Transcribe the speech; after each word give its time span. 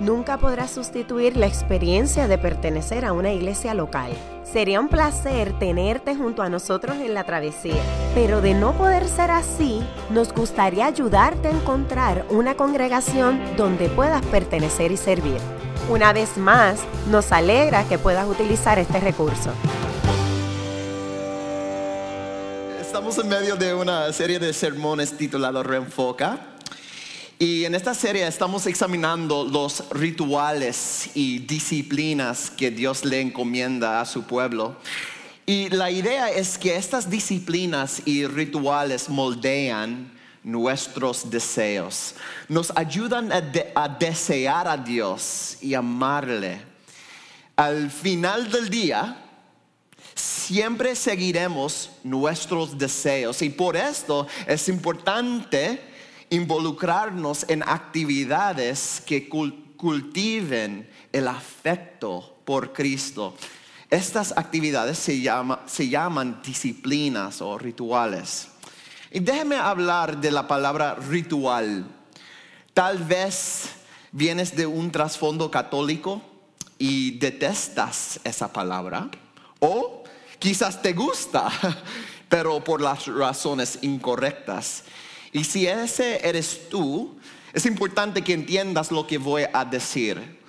nunca 0.00 0.38
podrá 0.38 0.68
sustituir 0.68 1.36
la 1.36 1.46
experiencia 1.46 2.28
de 2.28 2.38
pertenecer 2.38 3.04
a 3.04 3.12
una 3.12 3.32
iglesia 3.32 3.74
local. 3.74 4.12
Sería 4.44 4.80
un 4.80 4.88
placer 4.88 5.58
tenerte 5.58 6.14
junto 6.14 6.42
a 6.42 6.48
nosotros 6.48 6.96
en 6.96 7.14
la 7.14 7.24
travesía, 7.24 7.82
pero 8.14 8.40
de 8.40 8.54
no 8.54 8.72
poder 8.72 9.06
ser 9.08 9.30
así, 9.30 9.82
nos 10.10 10.32
gustaría 10.32 10.86
ayudarte 10.86 11.48
a 11.48 11.52
encontrar 11.52 12.24
una 12.30 12.54
congregación 12.54 13.40
donde 13.56 13.88
puedas 13.88 14.24
pertenecer 14.26 14.92
y 14.92 14.96
servir. 14.96 15.38
Una 15.88 16.12
vez 16.12 16.36
más, 16.36 16.80
nos 17.10 17.32
alegra 17.32 17.84
que 17.84 17.98
puedas 17.98 18.26
utilizar 18.28 18.78
este 18.78 18.98
recurso. 19.00 19.50
Estamos 22.80 23.18
en 23.18 23.28
medio 23.28 23.56
de 23.56 23.74
una 23.74 24.12
serie 24.12 24.38
de 24.38 24.52
sermones 24.52 25.16
titulado 25.16 25.62
Reenfoca. 25.62 26.55
Y 27.38 27.66
en 27.66 27.74
esta 27.74 27.92
serie 27.92 28.26
estamos 28.26 28.66
examinando 28.66 29.44
los 29.44 29.90
rituales 29.90 31.10
y 31.14 31.40
disciplinas 31.40 32.48
que 32.48 32.70
Dios 32.70 33.04
le 33.04 33.20
encomienda 33.20 34.00
a 34.00 34.06
su 34.06 34.22
pueblo. 34.22 34.76
Y 35.44 35.68
la 35.68 35.90
idea 35.90 36.30
es 36.30 36.56
que 36.56 36.76
estas 36.76 37.10
disciplinas 37.10 38.00
y 38.06 38.26
rituales 38.26 39.10
moldean 39.10 40.16
nuestros 40.42 41.28
deseos, 41.28 42.14
nos 42.48 42.72
ayudan 42.74 43.30
a, 43.30 43.88
desear 43.88 44.66
a 44.66 44.78
Dios 44.78 45.58
y 45.60 45.74
amarle. 45.74 46.62
Al 47.54 47.90
final 47.90 48.50
del 48.50 48.70
día, 48.70 49.14
siempre 50.14 50.96
seguiremos 50.96 51.90
nuestros 52.02 52.78
deseos 52.78 53.42
y 53.42 53.50
por 53.50 53.76
esto 53.76 54.26
es 54.46 54.70
importante 54.70 55.95
involucrarnos 56.30 57.46
en 57.48 57.62
actividades 57.62 59.02
que 59.06 59.28
cultiven 59.28 60.88
el 61.12 61.28
afecto 61.28 62.38
por 62.44 62.72
Cristo. 62.72 63.34
Estas 63.90 64.32
actividades 64.36 64.98
se, 64.98 65.22
se 65.66 65.88
llaman 65.88 66.40
disciplinas 66.42 67.40
o 67.40 67.56
rituales. 67.56 68.48
Y 69.10 69.20
déjeme 69.20 69.56
hablar 69.56 70.20
de 70.20 70.30
la 70.30 70.48
palabra 70.48 70.96
ritual. 70.96 71.86
Tal 72.74 72.98
vez 72.98 73.70
vienes 74.12 74.56
de 74.56 74.66
un 74.66 74.90
trasfondo 74.90 75.50
católico 75.50 76.20
y 76.78 77.18
detestas 77.18 78.20
esa 78.24 78.52
palabra. 78.52 79.08
O 79.60 80.04
quizás 80.38 80.82
te 80.82 80.92
gusta, 80.92 81.48
pero 82.28 82.62
por 82.62 82.80
las 82.80 83.06
razones 83.06 83.78
incorrectas. 83.82 84.84
Y 85.36 85.44
si 85.44 85.66
ese 85.66 86.26
eres 86.26 86.70
tú, 86.70 87.14
es 87.52 87.66
importante 87.66 88.24
que 88.24 88.32
entiendas 88.32 88.90
lo 88.90 89.06
que 89.06 89.18
voy 89.18 89.42
a 89.52 89.66
decir. 89.66 90.40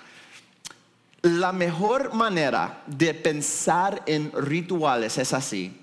La 1.23 1.51
mejor 1.51 2.13
manera 2.13 2.83
de 2.87 3.13
pensar 3.13 4.01
en 4.05 4.31
rituales 4.31 5.17
es 5.17 5.33
así, 5.33 5.77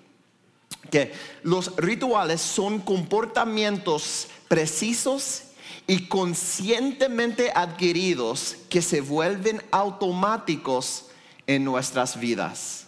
que 0.91 1.13
los 1.43 1.77
rituales 1.77 2.41
son 2.41 2.79
comportamientos 2.79 4.29
precisos 4.49 5.49
y 5.87 6.09
conscientemente 6.09 7.53
adquiridos 7.55 8.57
que 8.71 8.81
se 8.81 9.03
vuelven 9.03 9.61
automáticos 9.71 11.09
en 11.47 11.63
nuestras 11.63 12.19
vidas. 12.19 12.84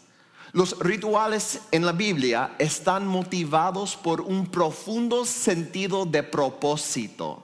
Los 0.53 0.79
rituales 0.79 1.61
en 1.71 1.85
la 1.85 1.93
Biblia 1.93 2.55
están 2.59 3.07
motivados 3.07 3.97
por 3.97 4.21
un 4.21 4.47
profundo 4.47 5.25
sentido 5.25 6.07
de 6.07 6.23
propósito. 6.23 7.43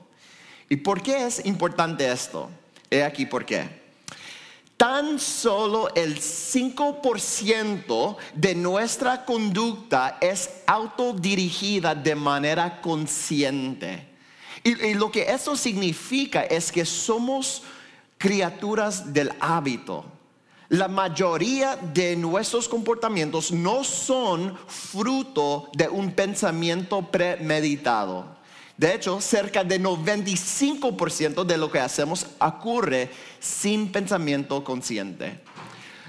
¿Y 0.68 0.76
por 0.76 1.02
qué 1.02 1.26
es 1.26 1.44
importante 1.44 2.10
esto? 2.10 2.48
He 2.90 3.02
aquí 3.02 3.26
por 3.26 3.44
qué. 3.44 3.82
Tan 4.76 5.18
solo 5.18 5.94
el 5.94 6.18
5% 6.18 8.16
de 8.34 8.54
nuestra 8.54 9.24
conducta 9.24 10.18
es 10.20 10.50
autodirigida 10.66 11.94
de 11.94 12.14
manera 12.14 12.80
consciente. 12.80 14.08
Y, 14.64 14.80
y, 14.86 14.94
lo 14.94 15.10
que 15.10 15.30
eso 15.30 15.56
significa 15.56 16.42
es 16.42 16.70
que 16.72 16.84
somos 16.84 17.62
criaturas 18.18 19.12
del 19.12 19.32
hábito 19.40 20.11
la 20.72 20.88
mayoría 20.88 21.76
de 21.76 22.16
nuestros 22.16 22.66
comportamientos 22.66 23.52
no 23.52 23.84
son 23.84 24.56
fruto 24.66 25.68
de 25.74 25.86
un 25.86 26.12
pensamiento 26.12 27.02
premeditado. 27.10 28.24
De 28.78 28.94
hecho, 28.94 29.20
cerca 29.20 29.64
de 29.64 29.78
95% 29.78 31.44
de 31.44 31.58
lo 31.58 31.70
que 31.70 31.78
hacemos 31.78 32.26
ocurre 32.38 33.10
sin 33.38 33.92
pensamiento 33.92 34.64
consciente. 34.64 35.42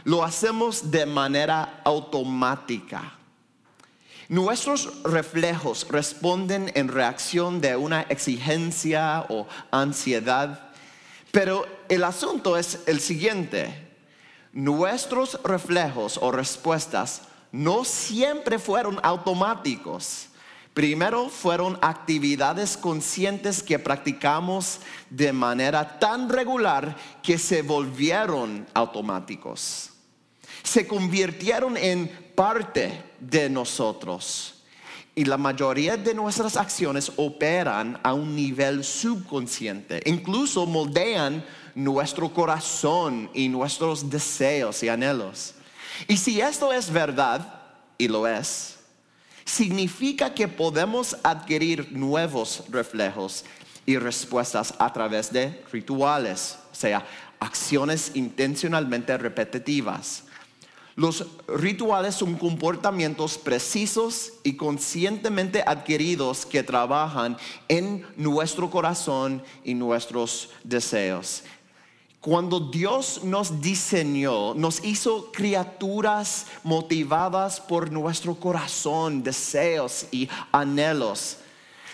Lo 0.06 0.24
hacemos 0.24 0.90
de 0.90 1.07
manera 1.07 1.81
automática. 1.84 3.18
Nuestros 4.30 5.03
reflejos 5.03 5.85
responden 5.90 6.72
en 6.74 6.88
reacción 6.88 7.59
de 7.59 7.75
una 7.75 8.03
exigencia 8.03 9.25
o 9.28 9.45
ansiedad, 9.72 10.69
pero 11.34 11.68
el 11.90 12.06
asunto 12.06 12.56
es 12.56 12.80
el 12.88 13.01
siguiente 13.01 13.82
nuestros 14.53 15.40
reflejos 15.44 16.19
o 16.22 16.31
respuestas 16.31 17.24
no 17.52 17.84
siempre 17.84 18.59
fueron 18.59 19.00
automáticos. 19.03 20.30
Primero 20.74 21.30
fueron 21.30 21.78
actividades 21.81 22.78
conscientes 22.78 23.62
que 23.62 23.78
practicamos 23.78 24.80
de 25.09 25.31
manera 25.34 26.00
tan 26.00 26.30
regular 26.30 26.96
que 27.22 27.38
se 27.38 27.62
volvieron 27.62 28.66
automáticos. 28.74 29.92
Se 30.63 30.88
convirtieron 30.88 31.78
en 31.78 32.08
parte 32.36 33.03
de 33.19 33.50
nosotros. 33.50 34.63
Y 35.16 35.25
la 35.25 35.38
mayoría 35.38 35.96
de 35.96 36.16
nuestras 36.16 36.58
acciones 36.58 37.12
operan 37.18 38.00
a 38.02 38.13
un 38.13 38.36
nivel 38.36 38.84
subconsciente, 38.84 40.02
incluso 40.06 40.66
moldean 40.66 41.46
nuestro 41.75 42.34
corazón 42.34 43.29
y 43.34 43.50
nuestros 43.50 44.09
deseos 44.09 44.84
y 44.84 44.89
anhelos. 44.89 45.53
Y 46.07 46.17
si 46.17 46.41
esto 46.41 46.72
es 46.72 46.91
verdad, 46.91 47.61
y 47.97 48.07
lo 48.07 48.28
es, 48.28 48.78
significa 49.45 50.33
que 50.33 50.47
podemos 50.47 51.16
adquirir 51.23 51.91
nuevos 51.91 52.63
reflejos 52.69 53.45
y 53.85 53.97
respuestas 53.97 54.73
a 54.79 54.91
través 54.91 55.31
de 55.31 55.63
rituales, 55.72 56.57
o 56.72 56.75
sea, 56.75 57.06
acciones 57.39 58.12
intencionalmente 58.16 59.17
repetitivas. 59.17 60.23
Los 60.95 61.25
rituales 61.47 62.13
son 62.13 62.35
comportamientos 62.35 63.39
precisos 63.39 64.33
y 64.44 64.53
conscientemente 64.53 65.63
adquiridos 65.66 66.45
que 66.45 66.62
trabajan 66.62 67.35
en 67.67 68.06
nuestro 68.16 68.69
corazón 68.69 69.41
y 69.63 69.73
nuestros 69.73 70.51
deseos. 70.63 71.44
Cuando 72.23 72.61
Dios 72.61 73.19
nos 73.25 73.59
diseñó, 73.59 74.53
nos 74.53 74.81
hizo 74.85 75.29
criaturas 75.34 76.45
motivadas 76.63 77.59
por 77.59 77.91
nuestro 77.91 78.34
corazón, 78.35 79.22
deseos 79.22 80.06
y 80.09 80.29
anhelos. 80.53 81.39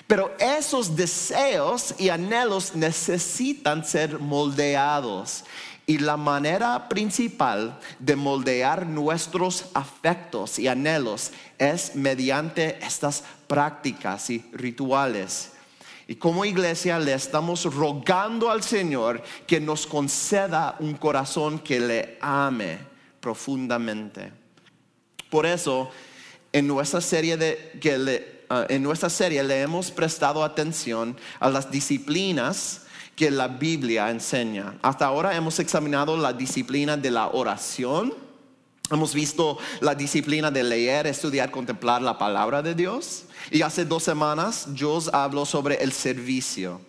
Pero 0.05 0.31
esos 0.37 0.95
deseos 0.95 1.95
y 1.97 2.09
anhelos 2.09 2.75
necesitan 2.75 3.83
ser 3.83 4.19
moldeados. 4.19 5.45
Y 5.87 5.97
la 5.97 6.15
manera 6.15 6.89
principal 6.89 7.79
de 7.97 8.15
moldear 8.15 8.85
nuestros 8.85 9.65
afectos 9.73 10.59
y 10.59 10.67
anhelos 10.67 11.31
es 11.57 11.95
mediante 11.95 12.77
estas 12.85 13.23
prácticas 13.47 14.29
y 14.29 14.45
rituales. 14.53 15.53
Y 16.09 16.15
como 16.15 16.43
iglesia 16.43 16.97
le 16.97 17.13
estamos 17.13 17.65
rogando 17.65 18.49
al 18.49 18.63
Señor 18.63 19.21
que 19.45 19.59
nos 19.59 19.85
conceda 19.85 20.75
un 20.79 20.95
corazón 20.95 21.59
que 21.59 21.79
le 21.79 22.17
ame 22.19 22.79
profundamente. 23.19 24.31
Por 25.29 25.45
eso, 25.45 25.91
en 26.51 26.65
nuestra 26.65 26.99
serie, 26.99 27.37
de, 27.37 27.77
que 27.79 27.99
le, 27.99 28.41
ah, 28.49 28.65
en 28.69 28.81
nuestra 28.81 29.07
serie 29.07 29.43
le 29.43 29.61
hemos 29.61 29.91
prestado 29.91 30.43
atención 30.43 31.15
a 31.39 31.47
las 31.47 31.69
disciplinas 31.69 32.87
que 33.15 33.29
la 33.29 33.47
Biblia 33.47 34.09
enseña. 34.09 34.79
Hasta 34.81 35.05
ahora 35.05 35.35
hemos 35.35 35.59
examinado 35.59 36.17
la 36.17 36.33
disciplina 36.33 36.97
de 36.97 37.11
la 37.11 37.27
oración. 37.27 38.15
Hemos 38.91 39.13
visto 39.13 39.59
la 39.81 39.93
disciplina 39.93 40.49
de 40.49 40.63
leer, 40.63 41.05
estudiar, 41.05 41.51
contemplar 41.51 42.01
la 42.01 42.17
palabra 42.17 42.61
de 42.61 42.73
Dios. 42.73 43.25
Y 43.51 43.61
hace 43.61 43.85
dos 43.85 44.03
semanas 44.03 44.65
Dios 44.73 45.09
habló 45.13 45.45
sobre 45.45 45.75
el 45.83 45.91
servicio. 45.91 46.81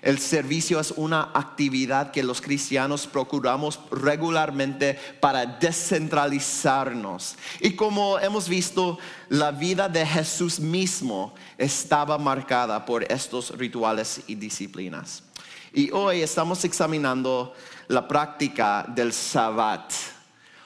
El 0.00 0.20
servicio 0.20 0.78
es 0.78 0.92
una 0.92 1.32
actividad 1.34 2.12
que 2.12 2.22
los 2.22 2.40
cristianos 2.40 3.08
procuramos 3.08 3.80
regularmente 3.90 4.96
para 5.20 5.44
descentralizarnos. 5.44 7.34
Y 7.58 7.72
como 7.72 8.20
hemos 8.20 8.48
visto, 8.48 8.98
la 9.28 9.50
vida 9.50 9.88
de 9.88 10.06
Jesús 10.06 10.60
mismo 10.60 11.34
estaba 11.56 12.16
marcada 12.18 12.84
por 12.84 13.10
estos 13.10 13.50
rituales 13.58 14.20
y 14.28 14.36
disciplinas. 14.36 15.24
Y 15.72 15.90
hoy 15.90 16.22
estamos 16.22 16.64
examinando 16.64 17.52
la 17.88 18.06
práctica 18.06 18.86
del 18.88 19.12
sabbat. 19.12 19.92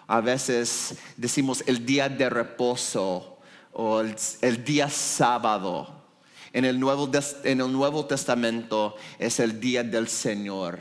A 0.07 0.21
veces 0.21 0.97
decimos 1.17 1.63
el 1.67 1.87
día 1.87 2.09
de 2.09 2.29
reposo 2.29 3.39
o 3.73 4.01
el, 4.01 4.65
día 4.65 4.89
sábado. 4.89 6.03
En 6.53 6.65
el, 6.65 6.79
Nuevo, 6.79 7.11
en 7.45 7.61
el 7.61 7.73
Nuevo 7.73 8.05
Testamento 8.05 8.97
es 9.19 9.41
el 9.41 9.59
día 9.59 9.83
del 9.83 10.09
Señor. 10.09 10.81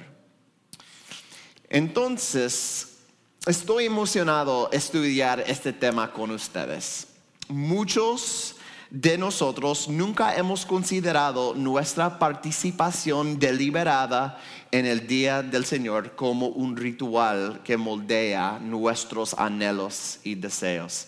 Entonces, 1.69 2.97
estoy 3.45 3.85
emocionado 3.85 4.69
estudiar 4.71 5.43
este 5.47 5.71
tema 5.71 6.11
con 6.11 6.31
ustedes. 6.31 7.07
Muchos 7.47 8.55
de 8.91 9.17
nosotros 9.17 9.87
nunca 9.87 10.35
hemos 10.35 10.65
considerado 10.65 11.55
nuestra 11.55 12.19
participación 12.19 13.39
deliberada 13.39 14.37
en 14.69 14.85
el 14.85 15.07
día 15.07 15.41
del 15.41 15.63
Señor 15.63 16.11
como 16.11 16.47
un 16.47 16.75
ritual 16.75 17.61
que 17.63 17.77
moldea 17.77 18.59
nuestros 18.59 19.33
anhelos 19.33 20.19
y 20.25 20.35
deseos. 20.35 21.07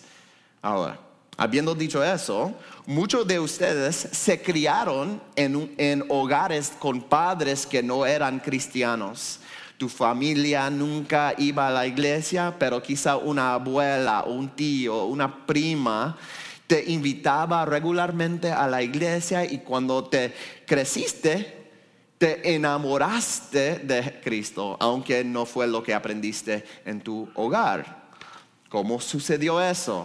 Ahora, 0.62 0.98
habiendo 1.36 1.74
dicho 1.74 2.02
eso, 2.02 2.54
muchos 2.86 3.26
de 3.26 3.38
ustedes 3.38 3.94
se 3.94 4.40
criaron 4.40 5.20
en, 5.36 5.74
en 5.76 6.06
hogares 6.08 6.72
con 6.78 7.02
padres 7.02 7.66
que 7.66 7.82
no 7.82 8.06
eran 8.06 8.40
cristianos. 8.40 9.40
Tu 9.76 9.90
familia 9.90 10.70
nunca 10.70 11.34
iba 11.36 11.68
a 11.68 11.70
la 11.70 11.86
iglesia, 11.86 12.54
pero 12.58 12.82
quizá 12.82 13.18
una 13.18 13.52
abuela, 13.52 14.24
un 14.26 14.48
tío, 14.48 15.04
una 15.04 15.44
prima 15.44 16.16
te 16.74 16.90
invitaba 16.90 17.64
regularmente 17.64 18.50
a 18.50 18.66
la 18.66 18.82
iglesia 18.82 19.44
y 19.44 19.58
cuando 19.58 20.02
te 20.02 20.34
creciste, 20.66 21.70
te 22.18 22.56
enamoraste 22.56 23.78
de 23.78 24.20
Cristo, 24.20 24.76
aunque 24.80 25.22
no 25.22 25.46
fue 25.46 25.68
lo 25.68 25.84
que 25.84 25.94
aprendiste 25.94 26.64
en 26.84 27.00
tu 27.00 27.30
hogar. 27.36 28.08
¿Cómo 28.68 29.00
sucedió 29.00 29.60
eso? 29.60 30.04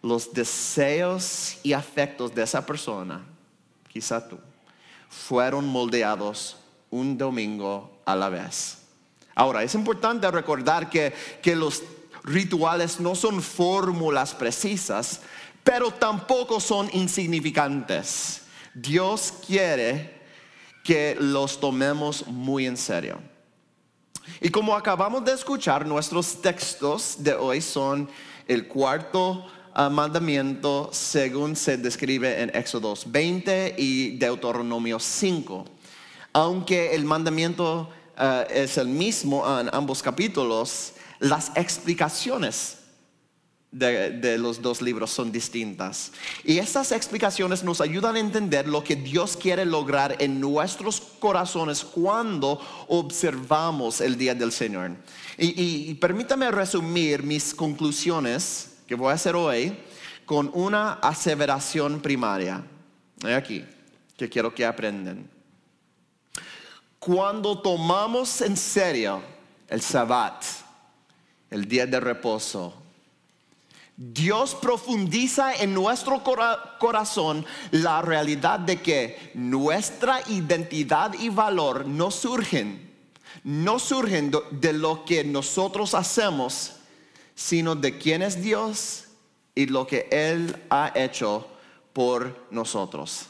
Los 0.00 0.32
deseos 0.32 1.56
y 1.64 1.72
afectos 1.72 2.32
de 2.32 2.44
esa 2.44 2.64
persona, 2.64 3.22
quizá 3.88 4.28
tú, 4.28 4.38
fueron 5.08 5.66
moldeados 5.66 6.56
un 6.88 7.18
domingo 7.18 7.98
a 8.04 8.14
la 8.14 8.28
vez. 8.28 8.78
Ahora, 9.34 9.64
es 9.64 9.74
importante 9.74 10.30
recordar 10.30 10.88
que, 10.88 11.12
que 11.42 11.56
los 11.56 11.82
rituales 12.22 13.00
no 13.00 13.14
son 13.14 13.42
fórmulas 13.42 14.34
precisas, 14.34 15.20
pero 15.64 15.90
tampoco 15.90 16.60
son 16.60 16.90
insignificantes. 16.92 18.42
Dios 18.74 19.32
quiere 19.46 20.20
que 20.84 21.16
los 21.18 21.58
tomemos 21.58 22.26
muy 22.26 22.66
en 22.66 22.76
serio. 22.76 23.18
Y 24.40 24.50
como 24.50 24.76
acabamos 24.76 25.24
de 25.24 25.32
escuchar, 25.32 25.86
nuestros 25.86 26.40
textos 26.42 27.16
de 27.18 27.32
hoy 27.34 27.62
son 27.62 28.08
el 28.46 28.68
cuarto 28.68 29.46
ah, 29.72 29.88
mandamiento 29.88 30.90
según 30.92 31.56
se 31.56 31.78
describe 31.78 32.42
en 32.42 32.54
Éxodo 32.54 32.94
20 33.06 33.74
y 33.78 34.18
Deuteronomio 34.18 34.98
5. 34.98 35.64
Aunque 36.34 36.94
el 36.94 37.04
mandamiento 37.04 37.88
ah, 38.16 38.44
es 38.50 38.76
el 38.76 38.88
mismo 38.88 39.44
en 39.58 39.70
ambos 39.72 40.02
capítulos, 40.02 40.92
las 41.20 41.52
explicaciones 41.54 42.83
de, 43.74 44.38
los 44.38 44.62
dos 44.62 44.80
libros 44.80 45.10
son 45.10 45.32
distintas. 45.32 46.12
Y 46.44 46.58
estas 46.58 46.92
explicaciones 46.92 47.64
nos 47.64 47.80
ayudan 47.80 48.16
a 48.16 48.20
entender 48.20 48.68
lo 48.68 48.84
que 48.84 48.94
Dios 48.94 49.36
quiere 49.36 49.64
lograr 49.64 50.16
en 50.20 50.40
nuestros 50.40 51.00
corazones 51.00 51.84
cuando 51.84 52.60
observamos 52.88 54.00
el 54.00 54.16
día 54.16 54.34
del 54.34 54.52
Señor. 54.52 54.92
Y, 55.36 55.92
permítame 55.94 56.50
resumir 56.50 57.24
mis 57.24 57.52
conclusiones 57.52 58.76
que 58.86 58.94
voy 58.94 59.10
a 59.10 59.14
hacer 59.14 59.34
hoy 59.34 59.76
con 60.24 60.50
una 60.54 60.94
aseveración 60.94 62.00
primaria. 62.00 62.64
Aquí, 63.36 63.64
que 64.16 64.28
quiero 64.28 64.54
que 64.54 64.64
aprendan. 64.64 65.28
Cuando 67.00 67.60
tomamos 67.60 68.40
en 68.40 68.56
serio 68.56 69.20
el 69.68 69.82
Sabbat, 69.82 70.44
el 71.50 71.66
día 71.66 71.86
de 71.86 71.98
reposo, 71.98 72.83
Dios 73.96 74.56
profundiza 74.56 75.54
en 75.54 75.72
nuestro 75.72 76.22
corazón 76.24 77.46
la 77.70 78.02
realidad 78.02 78.58
de 78.58 78.82
que 78.82 79.30
nuestra 79.34 80.20
identidad 80.28 81.14
y 81.14 81.28
valor 81.28 81.86
no 81.86 82.10
surgen, 82.10 82.92
no 83.44 83.78
surgen 83.78 84.32
de 84.50 84.72
lo 84.72 85.04
que 85.04 85.22
nosotros 85.22 85.94
hacemos, 85.94 86.72
sino 87.36 87.76
de 87.76 87.96
quién 87.96 88.22
es 88.22 88.42
Dios 88.42 89.04
y 89.54 89.66
lo 89.66 89.86
que 89.86 90.08
Él 90.10 90.64
ha 90.70 90.90
hecho 90.96 91.46
por 91.92 92.46
nosotros. 92.50 93.28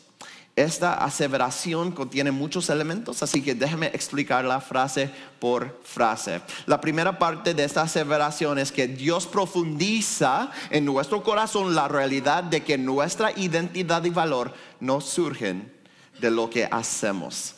Esta 0.57 0.95
aseveración 0.95 1.91
contiene 1.91 2.31
muchos 2.31 2.71
elementos, 2.71 3.25
así 3.25 3.43
que 3.43 3.57
déjeme 3.57 3.87
explicar 3.89 4.45
la 4.45 4.61
frase 4.61 5.11
por 5.41 5.81
frase. 5.83 6.43
La 6.67 6.81
primera 6.81 7.19
parte 7.19 7.55
de 7.55 7.65
esta 7.65 7.83
aseveración 7.83 8.61
es 8.61 8.71
que 8.71 8.87
Dios 8.87 9.27
profundiza 9.27 10.53
en 10.71 10.85
nuestro 10.85 11.25
corazón 11.25 11.75
la 11.75 11.89
realidad 11.89 12.45
de 12.45 12.63
que 12.63 12.79
nuestra 12.79 13.33
identidad 13.37 14.05
y 14.05 14.11
valor 14.11 14.55
no 14.79 15.01
surgen 15.01 15.73
de 16.21 16.31
lo 16.31 16.49
que 16.49 16.69
hacemos. 16.71 17.57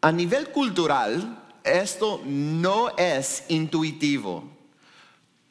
A 0.00 0.10
nivel 0.12 0.48
cultural, 0.48 1.42
esto 1.62 2.22
no 2.24 2.96
es 2.96 3.44
intuitivo. 3.48 4.44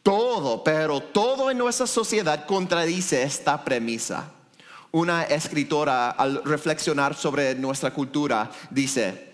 Todo, 0.01 0.63
pero 0.63 1.01
todo 1.01 1.51
en 1.51 1.60
nuestra 1.60 1.86
sociedad 1.86 2.48
contradice 2.48 3.22
esta 3.22 3.63
premisa 3.63 4.31
una 4.94 5.24
escritora 5.24 6.12
al 6.12 6.44
reflexionar 6.44 7.16
sobre 7.16 7.56
nuestra 7.56 7.92
cultura 7.92 8.51
dice, 8.69 9.34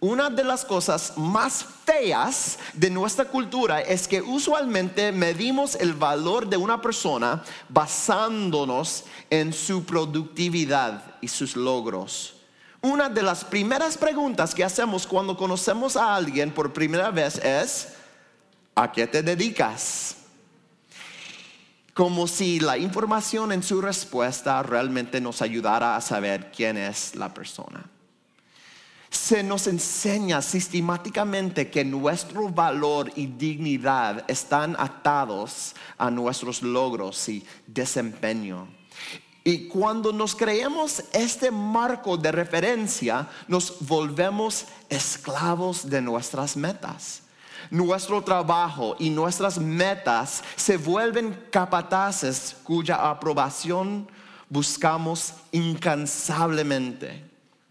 una 0.00 0.28
de 0.28 0.42
las 0.42 0.64
cosas 0.64 1.12
más 1.16 1.64
feas 1.84 2.58
de 2.74 2.90
nuestra 2.90 3.24
cultura 3.24 3.80
es 3.80 4.08
que 4.08 4.20
usualmente 4.20 5.12
medimos 5.12 5.76
el 5.76 5.94
valor 5.94 6.48
de 6.48 6.56
una 6.56 6.82
persona 6.82 7.42
basándonos 7.68 9.04
en 9.30 9.52
su 9.52 9.84
productividad 9.84 11.02
y 11.20 11.28
sus 11.28 11.54
logros. 11.54 12.34
Una 12.82 13.08
de 13.08 13.22
las 13.22 13.44
primeras 13.44 13.96
preguntas 13.96 14.54
que 14.56 14.64
hacemos 14.64 15.06
cuando 15.06 15.36
conocemos 15.36 15.96
a 15.96 16.16
alguien 16.16 16.50
por 16.50 16.72
primera 16.72 17.12
vez 17.12 17.36
es, 17.36 17.94
¿a 18.74 18.90
qué 18.90 19.06
te 19.06 19.22
dedicas? 19.22 20.15
Como 21.96 22.26
si 22.26 22.60
la 22.60 22.76
información 22.76 23.52
en 23.52 23.62
su 23.62 23.80
respuesta 23.80 24.62
realmente 24.62 25.18
nos 25.18 25.40
ayudara 25.40 25.96
a 25.96 26.02
saber 26.02 26.52
quién 26.54 26.76
es 26.76 27.16
la 27.16 27.32
persona. 27.32 27.88
Se 29.08 29.42
nos 29.42 29.66
enseña 29.66 30.42
sistemáticamente 30.42 31.70
que 31.70 31.86
nuestro 31.86 32.50
valor 32.50 33.10
y 33.16 33.28
dignidad 33.28 34.26
están 34.28 34.76
atados 34.78 35.74
a 35.96 36.10
nuestros 36.10 36.60
logros 36.60 37.30
y 37.30 37.42
desempeño. 37.66 38.68
Y 39.42 39.66
cuando 39.66 40.12
nos 40.12 40.36
creemos 40.36 41.02
este 41.14 41.50
marco 41.50 42.18
de 42.18 42.30
referencia, 42.30 43.26
nos 43.48 43.78
volvemos 43.80 44.66
esclavos 44.90 45.88
de 45.88 46.02
nuestras 46.02 46.58
metas 46.58 47.22
nuestro 47.70 48.22
trabajo 48.22 48.96
y 48.98 49.10
nuestras 49.10 49.58
metas 49.58 50.42
se 50.56 50.76
vuelven 50.76 51.38
capataces 51.50 52.56
cuya 52.64 53.08
aprobación 53.08 54.08
buscamos 54.48 55.34
incansablemente. 55.52 57.24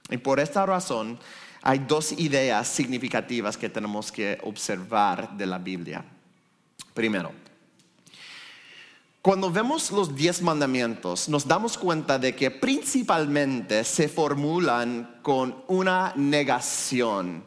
Y 0.10 0.18
por 0.18 0.40
esta 0.40 0.66
razón 0.66 1.20
hay 1.62 1.80
dos 1.80 2.12
ideas 2.12 2.68
significativas 2.68 3.58
que 3.58 3.70
tenemos 3.70 4.12
que 4.12 4.38
observar 4.44 5.36
de 5.36 5.46
la 5.46 5.58
Biblia. 5.58 6.06
Primero, 6.94 7.32
cuando 9.26 9.50
vemos 9.50 9.92
los 9.92 10.16
diez 10.16 10.40
mandamientos, 10.44 11.28
nos 11.28 11.48
damos 11.48 11.80
cuenta 11.80 12.20
de 12.20 12.36
que 12.36 12.52
principalmente 12.52 13.84
se 13.84 14.08
formulan 14.08 15.20
con 15.24 15.64
una 15.68 16.14
negación 16.16 17.44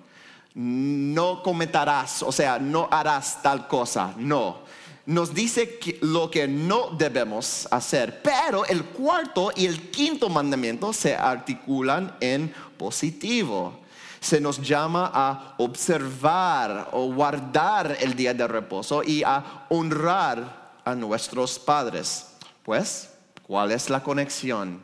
no 0.55 1.43
cometerás, 1.43 2.23
o 2.23 2.33
sea, 2.33 2.59
no 2.59 2.89
harás 2.91 3.43
tal 3.43 3.69
cosa, 3.69 4.15
no. 4.17 4.67
Nos 5.07 5.33
dice 5.33 5.79
lo 6.03 6.31
que 6.31 6.47
no 6.47 6.91
debemos 6.91 7.67
hacer, 7.71 8.21
pero 8.23 8.67
el 8.67 8.85
cuarto 8.85 9.51
y 9.57 9.65
el 9.65 9.91
quinto 9.91 10.29
mandamiento 10.29 10.93
se 10.93 11.17
articulan 11.17 12.15
en 12.21 12.53
positivo. 12.77 13.81
Se 14.21 14.41
nos 14.41 14.61
llama 14.61 15.11
a 15.15 15.55
observar 15.59 16.91
o 16.93 17.11
guardar 17.13 17.97
el 18.01 18.15
día 18.15 18.35
de 18.35 18.47
reposo 18.47 19.03
y 19.03 19.23
a 19.23 19.65
honrar 19.71 20.73
a 20.85 20.95
nuestros 20.95 21.59
padres. 21.59 22.27
Pues, 22.63 23.09
¿cuál 23.47 23.73
es 23.73 23.89
la 23.89 24.03
conexión? 24.03 24.83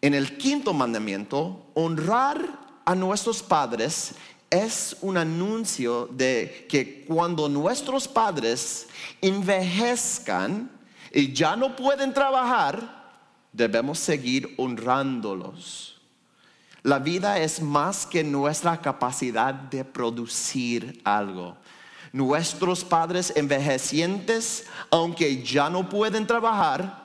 En 0.00 0.14
el 0.14 0.38
quinto 0.38 0.72
mandamiento, 0.72 1.66
honrar 1.74 2.40
a 2.86 2.94
nuestros 2.94 3.42
padres 3.42 4.14
es 4.50 4.96
un 5.00 5.16
anuncio 5.16 6.06
de 6.06 6.66
que 6.68 7.04
cuando 7.04 7.48
nuestros 7.48 8.06
padres 8.06 8.86
envejezcan 9.20 10.70
y 11.12 11.32
ya 11.32 11.56
no 11.56 11.74
pueden 11.74 12.12
trabajar, 12.12 13.06
debemos 13.52 13.98
seguir 13.98 14.54
honrándolos. 14.56 16.00
La 16.82 16.98
vida 17.00 17.38
es 17.40 17.60
más 17.60 18.06
que 18.06 18.22
nuestra 18.22 18.80
capacidad 18.80 19.52
de 19.52 19.84
producir 19.84 21.00
algo. 21.04 21.56
Nuestros 22.12 22.84
padres 22.84 23.32
envejecientes, 23.34 24.66
aunque 24.90 25.42
ya 25.42 25.68
no 25.68 25.88
pueden 25.88 26.26
trabajar, 26.26 27.04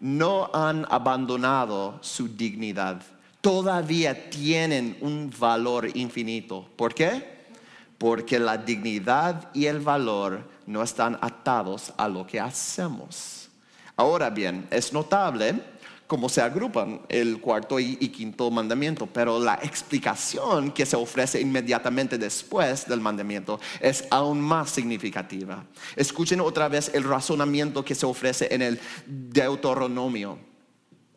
no 0.00 0.50
han 0.52 0.84
abandonado 0.90 1.98
su 2.02 2.26
dignidad 2.26 3.00
todavía 3.42 4.30
tienen 4.30 4.96
un 5.00 5.30
valor 5.38 5.94
infinito. 5.94 6.66
¿Por 6.76 6.94
qué? 6.94 7.42
Porque 7.98 8.38
la 8.38 8.56
dignidad 8.56 9.50
y 9.52 9.66
el 9.66 9.80
valor 9.80 10.48
no 10.66 10.82
están 10.82 11.18
atados 11.20 11.92
a 11.98 12.08
lo 12.08 12.26
que 12.26 12.40
hacemos. 12.40 13.50
Ahora 13.96 14.30
bien, 14.30 14.66
es 14.70 14.92
notable 14.92 15.60
cómo 16.06 16.28
se 16.28 16.40
agrupan 16.40 17.00
el 17.08 17.40
cuarto 17.40 17.80
y, 17.80 17.96
quinto 17.96 18.50
mandamiento, 18.50 19.06
pero 19.06 19.40
la 19.40 19.54
explicación 19.54 20.70
que 20.70 20.86
se 20.86 20.94
ofrece 20.94 21.40
inmediatamente 21.40 22.18
después 22.18 22.86
del 22.86 23.00
mandamiento 23.00 23.58
es 23.80 24.04
aún 24.10 24.40
más 24.40 24.70
significativa. 24.70 25.64
Escuchen 25.96 26.40
otra 26.40 26.68
vez 26.68 26.92
el 26.94 27.04
razonamiento 27.04 27.84
que 27.84 27.94
se 27.94 28.06
ofrece 28.06 28.54
en 28.54 28.62
el 28.62 28.80
Deuteronomio. 29.06 30.38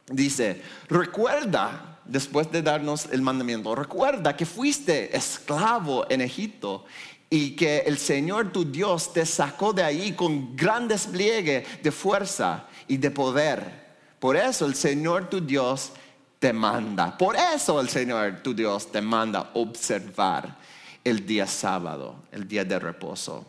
Dice, 0.07 0.61
recuerda 0.87 1.94
después 2.05 2.51
de 2.51 2.61
darnos 2.61 3.07
el 3.11 3.21
mandamiento, 3.21 3.75
recuerda 3.75 4.35
que 4.35 4.45
fuiste 4.45 5.15
esclavo 5.15 6.05
en 6.09 6.21
Egipto 6.21 6.85
y 7.29 7.51
que 7.55 7.79
el 7.79 7.97
Señor 7.97 8.51
tu 8.51 8.63
Dios 8.63 9.11
te 9.11 9.25
sacó 9.25 9.73
de 9.73 9.83
ahí 9.83 10.13
con 10.13 10.55
gran 10.55 10.87
despliegue 10.87 11.65
de 11.81 11.91
fuerza 11.91 12.65
y 12.87 12.97
de 12.97 13.11
poder. 13.11 13.85
Por 14.19 14.37
eso 14.37 14.65
el 14.65 14.75
Señor 14.75 15.29
tu 15.29 15.41
Dios 15.41 15.91
te 16.39 16.53
manda, 16.53 17.17
por 17.17 17.35
eso 17.35 17.79
el 17.81 17.89
Señor 17.89 18.41
tu 18.43 18.53
Dios 18.53 18.91
te 18.91 19.01
manda 19.01 19.51
observar 19.53 20.57
el 21.03 21.25
día 21.25 21.47
sábado, 21.47 22.23
el 22.31 22.47
día 22.47 22.63
de 22.63 22.79
reposo. 22.79 23.45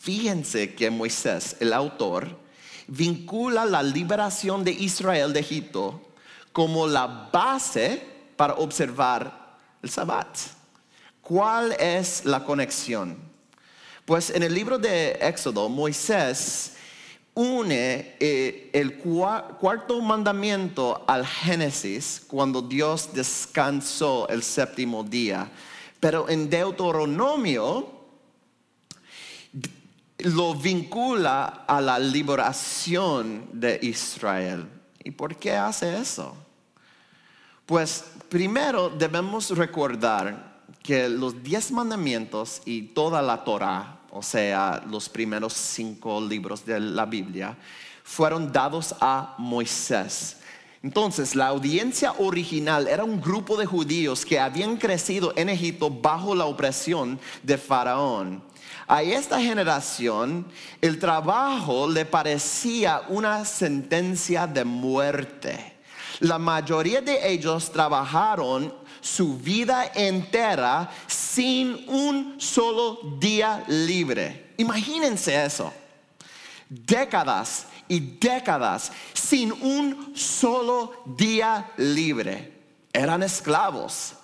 Fíjense 0.00 0.74
que 0.74 0.90
Moisés, 0.90 1.56
el 1.60 1.72
autor, 1.72 2.38
vincula 2.86 3.64
la 3.64 3.82
liberación 3.82 4.62
de 4.62 4.72
Israel 4.72 5.32
de 5.32 5.40
Egipto 5.40 6.00
como 6.54 6.86
la 6.86 7.28
base 7.32 8.00
para 8.36 8.54
observar 8.54 9.56
el 9.82 9.90
sabbat. 9.90 10.38
¿Cuál 11.20 11.72
es 11.72 12.24
la 12.24 12.44
conexión? 12.44 13.18
Pues 14.04 14.30
en 14.30 14.44
el 14.44 14.54
libro 14.54 14.78
de 14.78 15.18
Éxodo, 15.20 15.68
Moisés 15.68 16.76
une 17.34 18.14
eh, 18.20 18.70
el 18.72 18.98
cuarto 18.98 20.00
mandamiento 20.00 21.04
al 21.08 21.26
Génesis 21.26 22.22
cuando 22.24 22.62
Dios 22.62 23.12
descansó 23.12 24.28
el 24.28 24.44
séptimo 24.44 25.02
día. 25.02 25.50
Pero 25.98 26.28
en 26.28 26.48
Deuteronomio 26.48 27.90
lo 30.18 30.54
vincula 30.54 31.64
a 31.66 31.80
la 31.80 31.98
liberación 31.98 33.48
de 33.52 33.80
Israel. 33.82 34.68
¿Y 35.02 35.10
por 35.10 35.34
qué 35.34 35.56
hace 35.56 35.98
eso? 35.98 36.43
Pues 37.66 38.04
primero 38.28 38.90
debemos 38.90 39.48
recordar 39.50 40.60
que 40.82 41.08
los 41.08 41.42
diez 41.42 41.70
mandamientos 41.72 42.60
y 42.66 42.82
toda 42.82 43.22
la 43.22 43.42
Torah, 43.42 44.00
o 44.10 44.22
sea, 44.22 44.84
los 44.90 45.08
primeros 45.08 45.54
cinco 45.54 46.20
libros 46.20 46.66
de 46.66 46.78
la 46.78 47.06
Biblia, 47.06 47.56
fueron 48.02 48.52
dados 48.52 48.94
a 49.00 49.34
Moisés. 49.38 50.36
Entonces, 50.82 51.34
la 51.34 51.46
audiencia 51.46 52.12
original 52.18 52.86
era 52.86 53.02
un 53.02 53.18
grupo 53.18 53.56
de 53.56 53.64
judíos 53.64 54.26
que 54.26 54.38
habían 54.38 54.76
crecido 54.76 55.32
en 55.34 55.48
Egipto 55.48 55.88
bajo 55.88 56.34
la 56.34 56.44
opresión 56.44 57.18
de 57.42 57.56
Faraón. 57.56 58.42
A 58.86 59.02
esta 59.02 59.40
generación 59.40 60.46
el 60.82 60.98
trabajo 60.98 61.88
le 61.88 62.04
parecía 62.04 63.04
una 63.08 63.46
sentencia 63.46 64.46
de 64.46 64.64
muerte. 64.66 65.73
La 66.20 66.38
mayoría 66.38 67.00
de 67.00 67.32
ellos 67.32 67.70
trabajaron 67.70 68.72
su 69.00 69.36
vida 69.36 69.92
entera 69.94 70.90
sin 71.06 71.84
un 71.88 72.40
solo 72.40 73.00
día 73.18 73.64
libre. 73.68 74.54
Imagínense 74.56 75.44
eso. 75.44 75.72
Décadas 76.68 77.66
y 77.88 78.00
décadas 78.00 78.92
sin 79.12 79.52
un 79.52 80.16
solo 80.16 81.02
día 81.04 81.70
libre. 81.76 82.62
Eran 82.92 83.22
esclavos. 83.22 84.14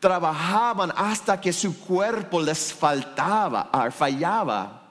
Trabajaban 0.00 0.92
hasta 0.96 1.40
que 1.40 1.52
su 1.52 1.78
cuerpo 1.78 2.40
les 2.42 2.72
faltaba, 2.72 3.70
ah, 3.72 3.90
fallaba. 3.90 4.82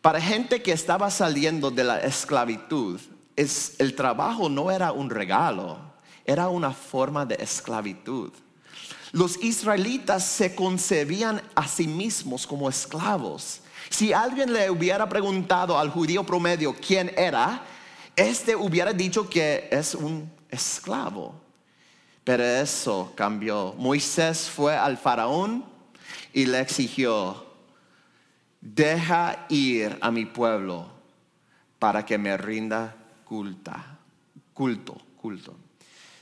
Para 0.00 0.20
gente 0.20 0.62
que 0.62 0.72
estaba 0.72 1.10
saliendo 1.10 1.70
de 1.70 1.84
la 1.84 2.00
esclavitud, 2.00 3.00
el 3.36 3.94
trabajo 3.94 4.48
no 4.48 4.70
era 4.70 4.92
un 4.92 5.10
regalo, 5.10 5.78
era 6.24 6.48
una 6.48 6.72
forma 6.72 7.26
de 7.26 7.36
esclavitud. 7.36 8.32
Los 9.12 9.42
israelitas 9.42 10.26
se 10.26 10.54
concebían 10.54 11.40
a 11.54 11.68
sí 11.68 11.86
mismos 11.86 12.46
como 12.46 12.68
esclavos. 12.68 13.60
Si 13.88 14.12
alguien 14.12 14.52
le 14.52 14.70
hubiera 14.70 15.08
preguntado 15.08 15.78
al 15.78 15.90
judío 15.90 16.24
promedio 16.24 16.74
quién 16.74 17.12
era, 17.16 17.62
este 18.16 18.56
hubiera 18.56 18.92
dicho 18.92 19.28
que 19.28 19.68
es 19.70 19.94
un 19.94 20.30
esclavo. 20.50 21.34
Pero 22.24 22.42
eso 22.42 23.12
cambió. 23.14 23.74
Moisés 23.78 24.50
fue 24.50 24.76
al 24.76 24.96
faraón 24.96 25.64
y 26.32 26.46
le 26.46 26.60
exigió, 26.60 27.46
deja 28.60 29.46
ir 29.48 29.96
a 30.00 30.10
mi 30.10 30.26
pueblo 30.26 30.86
para 31.78 32.04
que 32.04 32.18
me 32.18 32.36
rinda 32.36 32.96
culta, 33.26 33.98
culto, 34.54 34.96
culto. 35.20 35.54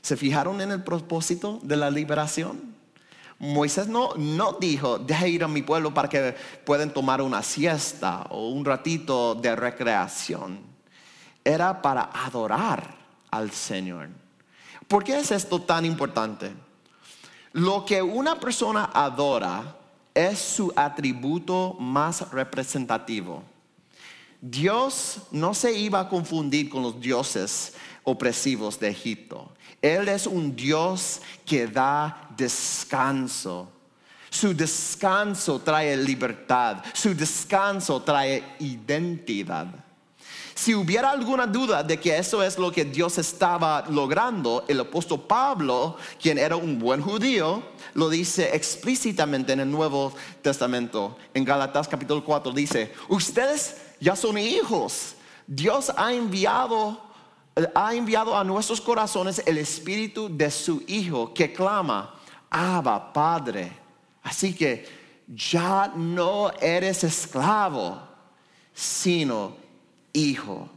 ¿Se 0.00 0.16
fijaron 0.16 0.60
en 0.60 0.72
el 0.72 0.82
propósito 0.82 1.60
de 1.62 1.76
la 1.76 1.90
liberación? 1.90 2.74
Moisés 3.38 3.88
no, 3.88 4.14
no 4.16 4.56
dijo, 4.58 4.98
deja 4.98 5.28
ir 5.28 5.44
a 5.44 5.48
mi 5.48 5.62
pueblo 5.62 5.92
para 5.92 6.08
que 6.08 6.34
puedan 6.64 6.92
tomar 6.92 7.20
una 7.20 7.42
siesta 7.42 8.26
o 8.30 8.48
un 8.48 8.64
ratito 8.64 9.34
de 9.34 9.54
recreación. 9.54 10.60
Era 11.44 11.82
para 11.82 12.10
adorar 12.12 12.96
al 13.30 13.50
Señor. 13.50 14.08
¿Por 14.88 15.04
qué 15.04 15.18
es 15.18 15.30
esto 15.30 15.60
tan 15.60 15.84
importante? 15.84 16.52
Lo 17.52 17.84
que 17.84 18.00
una 18.02 18.40
persona 18.40 18.90
adora 18.94 19.76
es 20.14 20.38
su 20.38 20.72
atributo 20.74 21.76
más 21.78 22.30
representativo. 22.30 23.42
Dios 24.46 25.20
no 25.30 25.54
se 25.54 25.72
iba 25.72 26.00
a 26.00 26.08
confundir 26.10 26.68
con 26.68 26.82
los 26.82 27.00
dioses 27.00 27.72
opresivos 28.02 28.78
de 28.78 28.88
Egipto. 28.88 29.50
Él 29.80 30.06
es 30.06 30.26
un 30.26 30.54
Dios 30.54 31.22
que 31.46 31.66
da 31.66 32.28
descanso. 32.36 33.70
Su 34.28 34.54
descanso 34.54 35.60
trae 35.60 35.96
libertad, 35.96 36.84
su 36.92 37.14
descanso 37.14 38.02
trae 38.02 38.44
identidad. 38.58 39.66
Si 40.54 40.74
hubiera 40.74 41.10
alguna 41.10 41.46
duda 41.46 41.82
de 41.82 41.98
que 41.98 42.18
eso 42.18 42.42
es 42.42 42.58
lo 42.58 42.70
que 42.70 42.84
Dios 42.84 43.16
estaba 43.16 43.86
logrando, 43.88 44.66
el 44.68 44.80
apóstol 44.80 45.22
Pablo, 45.26 45.96
quien 46.20 46.36
era 46.36 46.54
un 46.54 46.78
buen 46.78 47.00
judío, 47.00 47.62
lo 47.94 48.10
dice 48.10 48.54
explícitamente 48.54 49.54
en 49.54 49.60
el 49.60 49.70
Nuevo 49.70 50.12
Testamento. 50.42 51.16
En 51.32 51.46
Galatas 51.46 51.88
capítulo 51.88 52.22
4 52.22 52.52
dice, 52.52 52.92
ustedes 53.08 53.83
ya 54.04 54.14
son 54.14 54.36
hijos. 54.36 55.14
Dios 55.46 55.90
ha 55.96 56.12
enviado, 56.12 57.00
ha 57.74 57.94
enviado 57.94 58.36
a 58.36 58.44
nuestros 58.44 58.78
corazones 58.78 59.42
el 59.46 59.56
espíritu 59.56 60.28
de 60.28 60.50
su 60.50 60.82
Hijo 60.86 61.32
que 61.32 61.50
clama, 61.54 62.14
Abba, 62.50 63.12
Padre. 63.14 63.72
Así 64.22 64.54
que 64.54 64.86
ya 65.26 65.90
no 65.96 66.52
eres 66.60 67.02
esclavo, 67.02 67.98
sino 68.74 69.56
hijo. 70.12 70.68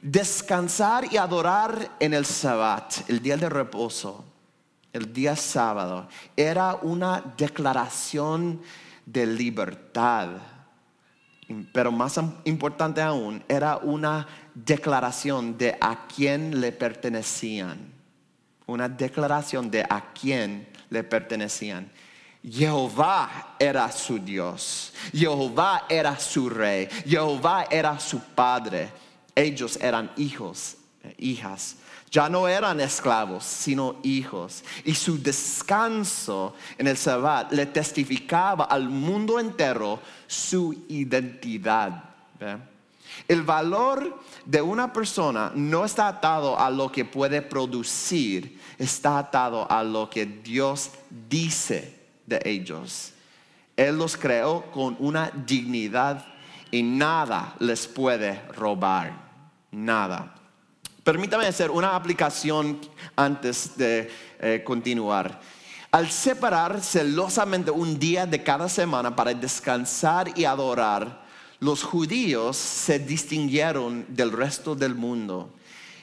descansar 0.00 1.12
y 1.12 1.16
adorar 1.16 1.96
en 2.00 2.14
el 2.14 2.24
sabbat, 2.24 3.08
el 3.08 3.20
día 3.20 3.36
de 3.36 3.48
reposo, 3.48 4.24
el 4.92 5.12
día 5.12 5.36
sábado, 5.36 6.08
era 6.36 6.76
una 6.82 7.20
declaración 7.36 8.62
de 9.04 9.26
libertad. 9.26 10.28
Pero 11.72 11.90
más 11.90 12.20
importante 12.44 13.00
aún, 13.00 13.42
era 13.48 13.78
una 13.78 14.26
declaración 14.54 15.56
de 15.56 15.76
a 15.80 16.06
quién 16.06 16.60
le 16.60 16.72
pertenecían. 16.72 17.92
Una 18.66 18.88
declaración 18.88 19.70
de 19.70 19.82
a 19.88 20.12
quién 20.12 20.68
le 20.90 21.02
pertenecían. 21.04 21.90
Jehová 22.42 23.56
era 23.58 23.90
su 23.90 24.18
Dios, 24.18 24.92
Jehová 25.12 25.86
era 25.88 26.18
su 26.18 26.48
rey, 26.48 26.88
Jehová 27.06 27.66
era 27.70 27.98
su 27.98 28.20
padre. 28.20 28.90
Ellos 29.34 29.78
eran 29.80 30.10
hijos, 30.16 30.76
eh, 31.02 31.14
hijas. 31.18 31.76
Ya 32.10 32.28
no 32.28 32.48
eran 32.48 32.80
esclavos, 32.80 33.44
sino 33.44 33.96
hijos. 34.02 34.64
Y 34.84 34.94
su 34.94 35.22
descanso 35.22 36.54
en 36.78 36.88
el 36.88 36.96
Sabbat 36.96 37.52
le 37.52 37.66
testificaba 37.66 38.64
al 38.64 38.88
mundo 38.88 39.38
entero 39.38 40.00
su 40.26 40.84
identidad. 40.88 42.04
El 43.26 43.42
valor 43.42 44.22
de 44.44 44.62
una 44.62 44.92
persona 44.92 45.52
no 45.54 45.84
está 45.84 46.08
atado 46.08 46.58
a 46.58 46.70
lo 46.70 46.90
que 46.90 47.04
puede 47.04 47.42
producir, 47.42 48.58
está 48.78 49.18
atado 49.18 49.70
a 49.70 49.82
lo 49.82 50.08
que 50.08 50.24
Dios 50.24 50.90
dice 51.28 51.98
de 52.26 52.40
ellos. 52.44 53.12
Él 53.76 53.98
los 53.98 54.16
creó 54.16 54.70
con 54.70 54.96
una 54.98 55.30
dignidad 55.30 56.24
y 56.70 56.82
nada 56.82 57.54
les 57.58 57.86
puede 57.86 58.40
robar, 58.54 59.12
nada. 59.70 60.37
Permítame 61.08 61.46
hacer 61.46 61.70
una 61.70 61.96
aplicación 61.96 62.78
antes 63.16 63.78
de 63.78 64.10
eh, 64.40 64.62
continuar. 64.62 65.40
Al 65.90 66.10
separar 66.10 66.82
celosamente 66.82 67.70
un 67.70 67.98
día 67.98 68.26
de 68.26 68.42
cada 68.42 68.68
semana 68.68 69.16
para 69.16 69.32
descansar 69.32 70.38
y 70.38 70.44
adorar, 70.44 71.24
los 71.60 71.82
judíos 71.82 72.58
se 72.58 72.98
distinguieron 72.98 74.04
del 74.10 74.32
resto 74.32 74.74
del 74.74 74.94
mundo. 74.94 75.48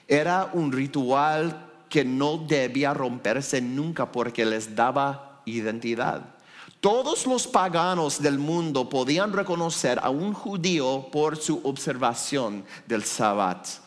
Era 0.08 0.50
un 0.54 0.72
ritual 0.72 1.84
que 1.88 2.04
no 2.04 2.40
debía 2.40 2.92
romperse 2.92 3.62
nunca 3.62 4.12
porque 4.12 4.44
les 4.44 4.76
daba 4.76 5.44
identidad. 5.46 6.34
Todos 6.80 7.28
los 7.28 7.46
paganos 7.46 8.20
del 8.20 8.40
mundo 8.40 8.90
podían 8.90 9.34
reconocer 9.34 10.00
a 10.02 10.10
un 10.10 10.34
judío 10.34 11.10
por 11.12 11.38
su 11.38 11.62
observación 11.64 12.66
del 12.88 13.04
sabbat. 13.04 13.85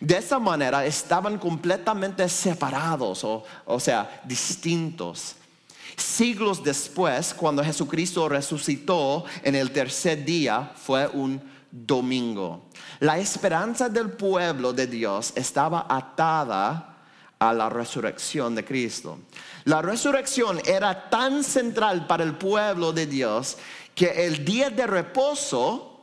De 0.00 0.16
esa 0.16 0.38
manera 0.38 0.84
estaban 0.84 1.38
completamente 1.38 2.28
separados, 2.28 3.24
o, 3.24 3.44
o 3.64 3.80
sea, 3.80 4.22
distintos. 4.24 5.36
Siglos 5.96 6.62
después, 6.62 7.32
cuando 7.32 7.64
Jesucristo 7.64 8.28
resucitó 8.28 9.24
en 9.42 9.54
el 9.54 9.70
tercer 9.70 10.24
día, 10.24 10.72
fue 10.76 11.06
un 11.08 11.40
domingo. 11.70 12.66
La 13.00 13.18
esperanza 13.18 13.88
del 13.88 14.10
pueblo 14.10 14.72
de 14.72 14.86
Dios 14.86 15.32
estaba 15.36 15.86
atada 15.88 16.96
a 17.38 17.52
la 17.52 17.68
resurrección 17.68 18.54
de 18.54 18.64
Cristo. 18.64 19.18
La 19.64 19.82
resurrección 19.82 20.60
era 20.64 21.08
tan 21.10 21.44
central 21.44 22.06
para 22.06 22.24
el 22.24 22.34
pueblo 22.34 22.92
de 22.92 23.06
Dios 23.06 23.58
que 23.94 24.26
el 24.26 24.44
día 24.44 24.70
de 24.70 24.86
reposo 24.86 26.00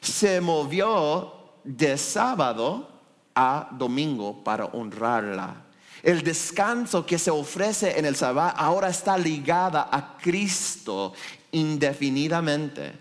se 0.00 0.40
movió 0.40 1.34
de 1.64 1.96
sábado 1.96 2.95
a 3.36 3.68
domingo 3.70 4.42
para 4.42 4.64
honrarla. 4.64 5.66
El 6.02 6.22
descanso 6.22 7.04
que 7.04 7.18
se 7.18 7.30
ofrece 7.30 7.98
en 7.98 8.06
el 8.06 8.16
sábado 8.16 8.54
ahora 8.56 8.88
está 8.88 9.18
ligada 9.18 9.88
a 9.92 10.16
Cristo 10.16 11.12
indefinidamente. 11.52 12.94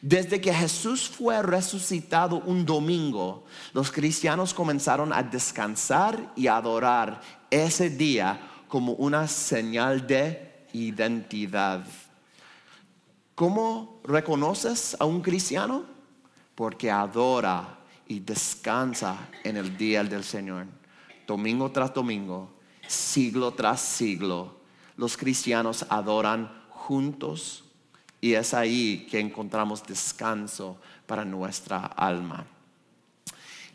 Desde 0.00 0.40
que 0.40 0.52
Jesús 0.52 1.08
fue 1.08 1.42
resucitado 1.42 2.36
un 2.46 2.64
domingo, 2.64 3.44
los 3.72 3.90
cristianos 3.90 4.54
comenzaron 4.54 5.12
a 5.12 5.22
descansar 5.22 6.32
y 6.36 6.46
adorar 6.46 7.20
ese 7.50 7.90
día 7.90 8.40
como 8.68 8.92
una 8.92 9.26
señal 9.26 10.06
de 10.06 10.66
identidad. 10.72 11.84
¿Cómo 13.34 14.00
reconoces 14.04 14.96
a 15.00 15.04
un 15.04 15.20
cristiano? 15.20 15.84
Porque 16.54 16.90
adora 16.90 17.79
y 18.10 18.18
descansa 18.18 19.28
en 19.44 19.56
el 19.56 19.76
día 19.76 20.02
del 20.02 20.24
Señor. 20.24 20.66
Domingo 21.28 21.70
tras 21.70 21.94
domingo, 21.94 22.50
siglo 22.88 23.52
tras 23.52 23.80
siglo, 23.80 24.56
los 24.96 25.16
cristianos 25.16 25.86
adoran 25.88 26.52
juntos 26.70 27.62
y 28.20 28.34
es 28.34 28.52
ahí 28.52 29.06
que 29.08 29.20
encontramos 29.20 29.86
descanso 29.86 30.76
para 31.06 31.24
nuestra 31.24 31.86
alma. 31.86 32.44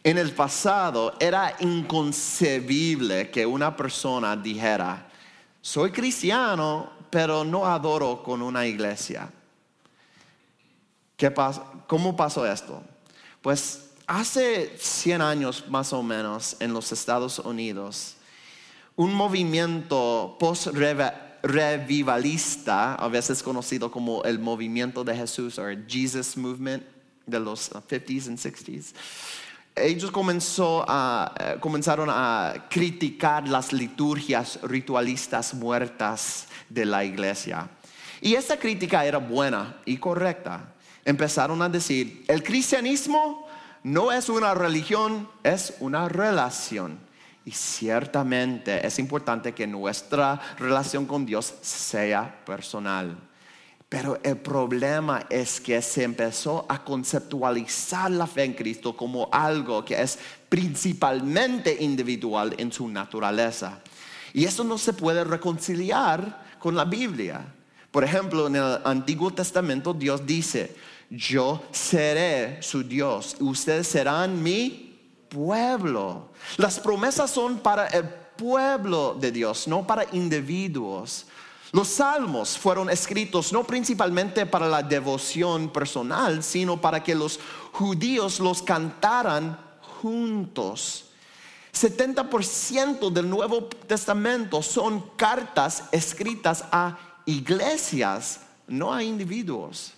En 0.03 0.17
el 0.17 0.33
pasado 0.33 1.13
era 1.17 1.55
inconcebible 1.61 3.31
que 3.31 3.45
una 3.45 3.73
persona 3.73 4.35
dijera, 4.35 5.07
soy 5.61 5.91
cristiano, 5.91 6.91
pero 7.09 7.45
no 7.45 7.65
adoro 7.65 8.21
con 8.21 8.41
una 8.41 8.67
iglesia. 8.67 9.31
¿Qué 11.15 11.33
¿Cómo 11.87 12.17
pasó 12.17 12.45
esto? 12.45 12.83
Pues 13.41 13.94
hace 14.07 14.75
100 14.77 15.21
años 15.21 15.65
más 15.69 15.93
o 15.93 16.03
menos 16.03 16.57
en 16.59 16.73
los 16.73 16.91
Estados 16.91 17.39
Unidos, 17.39 18.15
un 18.95 19.13
movimiento 19.13 20.37
post 20.39 20.67
revivalista, 21.43 22.95
a 22.95 23.07
veces 23.07 23.43
conocido 23.43 23.91
como 23.91 24.23
el 24.23 24.39
movimiento 24.39 25.03
de 25.03 25.15
Jesús 25.15 25.59
o 25.59 25.65
Jesus 25.87 26.37
Movement 26.37 26.83
de 27.25 27.39
los 27.39 27.71
50s 27.71 28.09
y 28.09 28.19
60s. 28.19 28.93
Ellos 29.75 30.09
eh, 30.09 31.57
comenzaron 31.59 32.09
a 32.09 32.67
criticar 32.69 33.47
las 33.47 33.73
liturgias 33.73 34.59
ritualistas 34.63 35.53
muertas 35.53 36.47
de 36.69 36.85
la 36.85 37.03
iglesia. 37.03 37.69
Y 38.21 38.35
esta 38.35 38.57
crítica 38.57 39.03
era 39.05 39.17
buena 39.17 39.75
y 39.83 39.97
correcta. 39.97 40.73
Empezaron 41.03 41.61
a 41.61 41.67
decir, 41.67 42.23
el 42.27 42.41
cristianismo 42.41 43.44
no 43.85 44.11
es 44.11 44.29
una 44.29 44.55
religión, 44.55 45.29
es 45.43 45.75
una 45.79 46.09
relación. 46.09 46.97
Y 47.45 47.51
ciertamente 47.51 48.85
es 48.85 48.97
importante 48.97 49.53
que 49.53 49.67
nuestra 49.67 50.41
relación 50.57 51.05
con 51.05 51.23
Dios 51.23 51.53
sea 51.61 52.43
personal. 52.47 53.15
Pero 53.87 54.19
el 54.23 54.37
problema 54.37 55.27
es 55.29 55.61
que 55.61 55.79
se 55.83 56.01
empezó 56.01 56.65
a 56.67 56.83
conceptualizar 56.83 58.09
la 58.09 58.25
fe 58.25 58.45
en 58.45 58.53
Cristo 58.53 58.97
como 58.97 59.29
algo 59.31 59.85
que 59.85 60.01
es 60.01 60.17
principalmente 60.49 61.77
individual 61.79 62.55
en 62.57 62.71
su 62.71 62.87
naturaleza. 62.87 63.81
Y 64.33 64.45
eso 64.45 64.63
no 64.63 64.79
se 64.79 64.93
puede 64.93 65.23
reconciliar 65.23 66.43
con 66.57 66.75
la 66.75 66.85
Biblia. 66.85 67.45
Por 67.91 68.03
ejemplo, 68.03 68.47
en 68.47 68.55
el 68.55 68.79
Antiguo 68.83 69.31
Testamento 69.31 69.93
Dios 69.93 70.25
dice, 70.25 70.75
yo 71.09 71.63
seré 71.71 72.61
su 72.61 72.83
Dios, 72.83 73.35
ustedes 73.39 73.87
serán 73.87 74.41
mi 74.41 74.99
pueblo. 75.29 76.29
Las 76.57 76.79
promesas 76.79 77.31
son 77.31 77.59
para 77.59 77.87
el 77.87 78.05
pueblo 78.05 79.15
de 79.19 79.31
Dios, 79.31 79.67
no 79.67 79.85
para 79.85 80.05
individuos. 80.13 81.25
Los 81.71 81.89
salmos 81.89 82.57
fueron 82.57 82.89
escritos 82.89 83.51
no 83.51 83.65
principalmente 83.65 84.45
para 84.45 84.67
la 84.67 84.81
devoción 84.81 85.69
personal, 85.69 86.41
sino 86.41 86.79
para 86.79 87.03
que 87.03 87.15
los 87.15 87.39
judíos 87.73 88.39
los 88.39 88.61
cantaran 88.61 89.59
juntos. 90.01 91.05
70% 91.73 93.11
del 93.11 93.29
Nuevo 93.29 93.65
Testamento 93.65 94.61
son 94.61 95.01
cartas 95.17 95.83
escritas 95.91 96.63
a 96.71 96.97
iglesias, 97.25 98.39
no 98.67 98.93
a 98.93 99.03
individuos. 99.03 99.91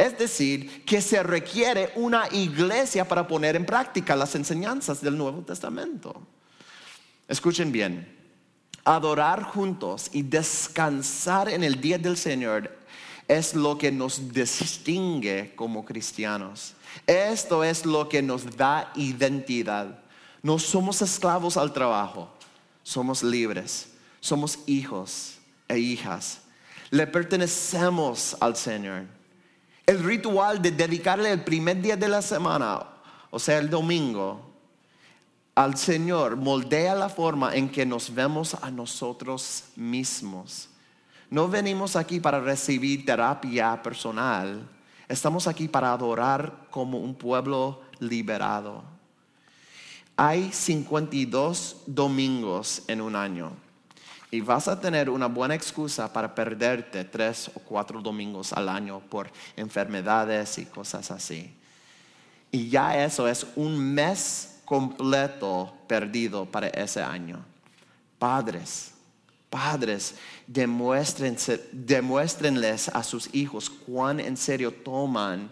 Es 0.00 0.16
decir, 0.16 0.82
que 0.86 1.02
se 1.02 1.22
requiere 1.22 1.92
una 1.94 2.26
iglesia 2.30 3.06
para 3.06 3.28
poner 3.28 3.54
en 3.54 3.66
práctica 3.66 4.16
las 4.16 4.34
enseñanzas 4.34 5.02
del 5.02 5.14
Nuevo 5.14 5.42
Testamento. 5.42 6.22
Escuchen 7.28 7.70
bien, 7.70 8.10
adorar 8.82 9.42
juntos 9.42 10.08
y 10.14 10.22
descansar 10.22 11.50
en 11.50 11.62
el 11.62 11.78
día 11.82 11.98
del 11.98 12.16
Señor 12.16 12.78
es 13.28 13.54
lo 13.54 13.76
que 13.76 13.92
nos 13.92 14.32
distingue 14.32 15.52
como 15.54 15.84
cristianos. 15.84 16.72
Esto 17.06 17.62
es 17.62 17.84
lo 17.84 18.08
que 18.08 18.22
nos 18.22 18.56
da 18.56 18.90
identidad. 18.96 19.98
No 20.42 20.58
somos 20.58 21.02
esclavos 21.02 21.58
al 21.58 21.74
trabajo, 21.74 22.32
somos 22.82 23.22
libres, 23.22 23.88
somos 24.18 24.60
hijos 24.66 25.34
e 25.68 25.78
hijas. 25.78 26.40
Le 26.88 27.06
pertenecemos 27.06 28.34
al 28.40 28.56
Señor 28.56 29.19
el 29.90 30.04
ritual 30.04 30.62
de 30.62 30.70
dedicarle 30.70 31.32
el 31.32 31.42
primer 31.42 31.82
día 31.82 31.96
de 31.96 32.06
la 32.06 32.22
semana, 32.22 32.80
o 33.28 33.40
sea, 33.40 33.58
el 33.58 33.68
domingo, 33.68 34.40
al 35.56 35.76
Señor 35.76 36.36
moldea 36.36 36.94
la 36.94 37.08
forma 37.08 37.56
en 37.56 37.68
que 37.68 37.84
nos 37.84 38.14
vemos 38.14 38.54
a 38.54 38.70
nosotros 38.70 39.64
mismos. 39.74 40.68
No 41.28 41.48
venimos 41.48 41.96
aquí 41.96 42.20
para 42.20 42.38
recibir 42.38 43.04
terapia 43.04 43.82
personal, 43.82 44.64
estamos 45.08 45.48
aquí 45.48 45.66
para 45.66 45.92
adorar 45.92 46.68
como 46.70 46.98
un 46.98 47.12
pueblo 47.12 47.80
liberado. 47.98 48.84
Hay 50.16 50.52
52 50.52 51.78
domingos 51.86 52.84
en 52.86 53.00
un 53.00 53.16
año 53.16 53.69
y 54.30 54.40
vas 54.40 54.68
a 54.68 54.80
tener 54.80 55.10
una 55.10 55.26
buena 55.26 55.54
excusa 55.54 56.12
para 56.12 56.34
perderte 56.34 57.04
tres 57.04 57.50
o 57.54 57.60
cuatro 57.60 58.00
domingos 58.00 58.52
al 58.52 58.68
año 58.68 59.00
por 59.00 59.30
enfermedades 59.56 60.58
y 60.58 60.66
cosas 60.66 61.10
así. 61.10 61.52
Y 62.52 62.68
ya 62.68 63.04
eso 63.04 63.28
es 63.28 63.46
un 63.56 63.78
mes 63.78 64.60
completo 64.64 65.72
perdido 65.86 66.46
para 66.46 66.68
ese 66.68 67.02
año. 67.02 67.44
Padres, 68.18 68.92
Padres, 69.48 70.14
demuéstrenles 70.46 72.88
a 72.88 73.02
sus 73.02 73.34
hijos 73.34 73.68
cuán 73.68 74.20
en 74.20 74.36
serio 74.36 74.72
toman 74.72 75.50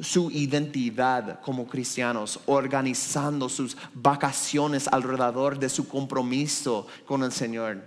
su 0.00 0.30
identidad 0.30 1.40
como 1.40 1.66
cristianos, 1.66 2.40
organizando 2.46 3.48
sus 3.48 3.76
vacaciones 3.94 4.88
alrededor 4.88 5.58
de 5.58 5.68
su 5.68 5.88
compromiso 5.88 6.86
con 7.06 7.22
el 7.22 7.32
Señor. 7.32 7.82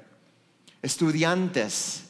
Estudiantes, 0.81 2.03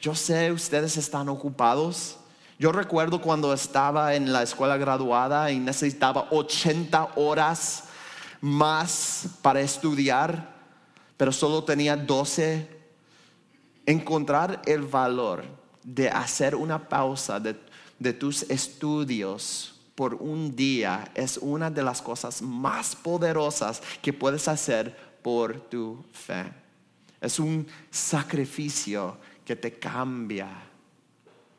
yo 0.00 0.14
sé 0.14 0.52
ustedes 0.52 0.96
están 0.96 1.28
ocupados. 1.28 2.18
Yo 2.58 2.72
recuerdo 2.72 3.20
cuando 3.20 3.52
estaba 3.52 4.14
en 4.14 4.32
la 4.32 4.42
escuela 4.42 4.76
graduada 4.76 5.50
y 5.50 5.58
necesitaba 5.58 6.28
80 6.30 7.12
horas 7.16 7.84
más 8.40 9.28
para 9.42 9.60
estudiar 9.60 10.56
pero 11.16 11.32
solo 11.32 11.64
tenía 11.64 11.96
12, 11.96 12.68
encontrar 13.86 14.60
el 14.66 14.82
valor 14.82 15.44
de 15.82 16.10
hacer 16.10 16.54
una 16.54 16.88
pausa 16.88 17.40
de, 17.40 17.56
de 17.98 18.12
tus 18.12 18.42
estudios 18.50 19.74
por 19.94 20.14
un 20.14 20.54
día 20.54 21.10
es 21.14 21.38
una 21.38 21.70
de 21.70 21.82
las 21.82 22.02
cosas 22.02 22.42
más 22.42 22.94
poderosas 22.94 23.82
que 24.02 24.12
puedes 24.12 24.46
hacer 24.46 24.94
por 25.22 25.58
tu 25.68 26.04
fe. 26.12 26.44
Es 27.20 27.40
un 27.40 27.66
sacrificio 27.90 29.16
que 29.44 29.56
te 29.56 29.78
cambia. 29.78 30.48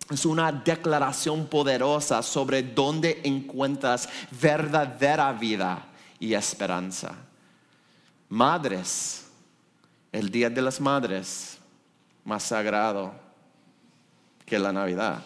Es 0.09 0.25
una 0.25 0.51
declaración 0.51 1.47
poderosa 1.47 2.21
sobre 2.21 2.61
dónde 2.61 3.21
encuentras 3.23 4.07
verdadera 4.39 5.33
vida 5.33 5.87
y 6.19 6.33
esperanza. 6.33 7.15
Madres, 8.29 9.25
el 10.11 10.29
Día 10.29 10.49
de 10.49 10.61
las 10.61 10.79
Madres 10.79 11.57
más 12.23 12.43
sagrado 12.43 13.13
que 14.45 14.59
la 14.59 14.71
Navidad. 14.71 15.23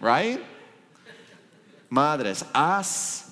Right? 0.00 0.40
Madres, 1.88 2.44
haz 2.52 3.26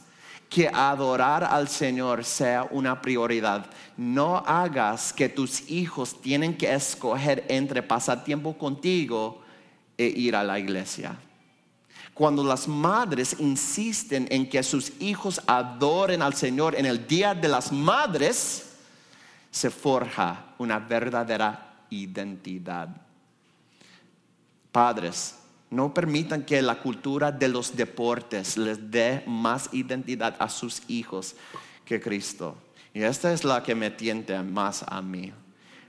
que 0.49 0.69
adorar 0.69 1.43
al 1.43 1.69
Señor 1.69 2.25
sea 2.25 2.69
una 2.71 3.01
prioridad. 3.03 3.67
No 3.97 4.39
hagas 4.39 5.13
que 5.13 5.29
tus 5.29 5.69
hijos 5.69 6.21
tienen 6.21 6.57
que 6.57 6.73
escoger 6.73 7.45
entre 7.49 7.83
pasar 7.83 8.23
tiempo 8.23 8.57
contigo 8.57 9.43
e 9.99 10.07
ir 10.07 10.37
a 10.37 10.45
la 10.45 10.59
iglesia. 10.59 11.17
Cuando 12.15 12.45
las 12.45 12.69
madres 12.69 13.37
insisten 13.41 14.29
en 14.31 14.49
que 14.49 14.63
sus 14.63 14.93
hijos 15.01 15.41
adoren 15.47 16.23
al 16.23 16.35
Señor 16.35 16.77
en 16.77 16.87
el 16.87 17.05
Día 17.09 17.35
de 17.35 17.49
las 17.49 17.73
Madres, 17.73 18.77
se 19.51 19.71
forja 19.71 20.55
una 20.59 20.79
verdadera 20.79 21.87
identidad. 21.91 22.89
Padres, 24.71 25.35
no 25.75 25.93
permitan 25.93 26.45
que 26.45 26.63
la 26.63 26.81
cultura 26.81 27.33
de 27.33 27.49
los 27.49 27.77
deportes 27.77 28.57
les 28.57 28.91
dé 28.91 29.25
más 29.27 29.69
identidad 29.73 30.37
a 30.39 30.49
sus 30.49 30.83
hijos 30.89 31.35
que 31.85 32.01
Cristo. 32.01 32.57
Y 32.93 33.03
esta 33.03 33.33
es 33.33 33.43
la 33.43 33.63
que 33.63 33.75
me 33.75 33.91
tiente 33.91 34.41
más 34.41 34.85
a 34.87 35.03
mí. 35.03 35.33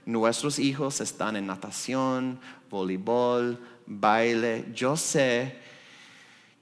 Nuestros 0.04 0.58
hijos 0.58 1.00
están 1.00 1.36
en 1.36 1.46
natación, 1.46 2.40
voleibol, 2.68 3.58
baile. 3.86 4.64
Yo 4.74 4.96
sé 4.96 5.56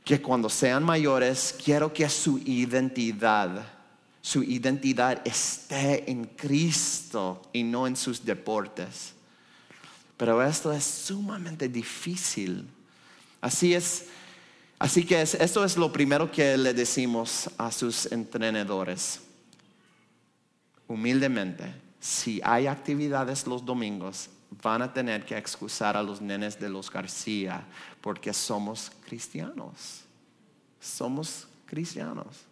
que 0.04 0.20
cuando 0.20 0.50
sean 0.50 0.84
mayores 0.84 1.58
quiero 1.64 1.92
que 1.94 2.06
su 2.10 2.38
identidad, 2.44 3.66
su 4.20 4.42
identidad 4.42 5.26
esté 5.26 6.10
en 6.10 6.24
Cristo 6.24 7.40
y 7.54 7.62
no 7.62 7.86
en 7.86 7.96
sus 7.96 8.22
deportes. 8.22 9.14
Pero 10.18 10.42
esto 10.42 10.72
es 10.72 10.84
sumamente 10.84 11.68
difícil. 11.68 12.68
Así 13.44 13.74
es, 13.74 14.06
así 14.78 15.04
que 15.04 15.20
esto 15.20 15.66
es 15.66 15.76
lo 15.76 15.92
primero 15.92 16.32
que 16.32 16.56
le 16.56 16.72
decimos 16.72 17.50
a 17.58 17.70
sus 17.70 18.10
entrenadores. 18.10 19.20
Humildemente, 20.88 21.74
si 22.00 22.40
hay 22.42 22.66
actividades 22.66 23.46
los 23.46 23.62
domingos, 23.62 24.30
van 24.62 24.80
a 24.80 24.90
tener 24.90 25.26
que 25.26 25.36
excusar 25.36 25.94
a 25.94 26.02
los 26.02 26.22
nenes 26.22 26.58
de 26.58 26.70
los 26.70 26.90
García 26.90 27.66
porque 28.00 28.32
somos 28.32 28.90
cristianos. 29.04 30.04
Somos 30.80 31.46
cristianos. 31.66 32.46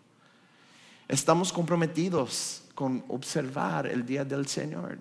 Estamos 1.08 1.50
comprometidos 1.54 2.64
con 2.74 3.02
observar 3.08 3.86
el 3.86 4.04
día 4.04 4.26
del 4.26 4.46
Señor. 4.46 4.98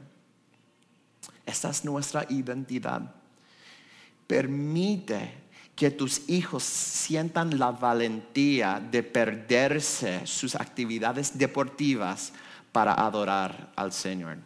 Esta 1.45 1.69
es 1.69 1.83
nuestra 1.83 2.25
identidad. 2.29 3.13
Permite 4.25 5.40
que 5.81 5.89
tus 5.89 6.29
hijos 6.29 6.61
sientan 6.61 7.57
la 7.57 7.71
valentía 7.71 8.79
de 8.79 9.01
perderse 9.01 10.27
sus 10.27 10.53
actividades 10.53 11.39
deportivas 11.39 12.33
para 12.71 12.93
adorar 12.93 13.71
al 13.75 13.91
Señor. 13.91 14.37